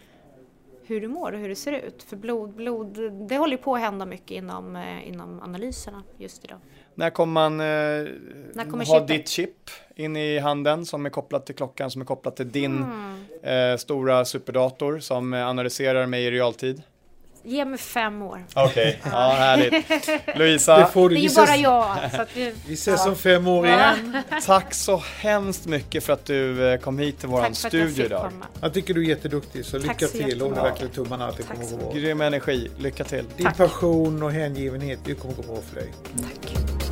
hur 0.87 1.01
du 1.01 1.09
mår 1.09 1.33
och 1.33 1.38
hur 1.38 1.49
det 1.49 1.57
ser 1.57 1.73
ut. 1.73 2.03
För 2.03 2.16
blod, 2.16 2.55
blod 2.55 2.99
det 3.29 3.37
håller 3.37 3.57
på 3.57 3.75
att 3.75 3.81
hända 3.81 4.07
mycket 4.07 4.31
inom, 4.31 4.77
eh, 4.77 5.09
inom 5.09 5.40
analyserna 5.42 6.03
just 6.18 6.45
idag. 6.45 6.59
När 6.95 7.11
kommer 7.11 7.33
man 7.33 7.61
eh, 7.61 8.71
kommer 8.71 8.87
ha 8.87 8.95
chippet? 8.95 9.09
ditt 9.09 9.29
chip 9.29 9.71
in 9.95 10.16
i 10.16 10.38
handen 10.38 10.87
som 10.87 11.07
är 11.07 11.11
kopplat 11.11 11.47
till 11.47 11.55
klockan 11.55 11.90
som 11.90 12.01
är 12.03 12.07
kopplat 12.07 12.37
till 12.37 12.51
din 12.51 12.85
Mm. 13.42 13.73
eh, 13.73 13.77
stora 13.79 14.25
superdator 14.25 14.99
som 14.99 15.33
analyserar 15.33 16.07
mig 16.07 16.25
i 16.25 16.31
realtid? 16.31 16.83
Ge 17.45 17.65
mig 17.65 17.79
fem 17.79 18.23
år. 18.23 18.45
Okej, 18.55 19.01
ja 19.05 19.11
härligt. 19.39 19.89
Det 19.89 20.39
Louisa, 20.39 20.87
får 20.87 21.09
Det 21.09 21.15
du. 21.15 21.19
är 21.19 21.23
Vi 21.23 21.29
ju 21.29 21.35
bara 21.35 21.57
jag. 21.57 22.11
Så 22.15 22.23
att 22.23 22.37
vi, 22.37 22.55
vi 22.69 22.75
ses 22.75 23.07
om 23.07 23.17
fem 23.17 23.47
år 23.47 23.67
igen. 23.67 24.17
tack 24.47 24.75
så 24.75 25.03
hemskt 25.21 25.67
mycket 25.67 26.05
för 26.05 26.13
att 26.13 26.25
du 26.25 26.69
eh, 26.73 26.79
kom 26.81 26.99
hit 26.99 27.21
till 27.21 27.29
Tack 27.29 27.49
jag 27.49 27.57
studio 27.57 28.05
idag. 28.05 28.31
komma. 28.31 28.47
Jag 28.61 28.75
tycker 28.75 28.95
du 28.95 29.05
är 29.05 29.09
jätteduktig 29.09 29.65
så 29.65 29.79
Tack 29.79 29.87
lycka 29.87 30.07
så 30.07 30.13
till. 30.13 30.23
Håll 30.23 30.31
jättemycket. 30.31 30.65
verkligen 30.65 30.93
tummarna 30.93 31.27
att 31.29 31.37
det 31.37 31.43
Tack 31.43 31.57
kommer 31.57 31.71
gå 31.71 31.77
bra. 31.77 31.93
Grym 31.93 32.21
energi, 32.21 32.71
lycka 32.79 33.05
till. 33.05 33.25
Din 33.37 33.51
passion 33.57 34.23
och 34.23 34.33
hängivenhet, 34.33 34.99
det 35.05 35.15
kommer 35.15 35.35
gå 35.35 35.43
bra 35.43 35.57
för 35.71 35.75
dig. 35.77 35.93
Tack. 36.17 36.92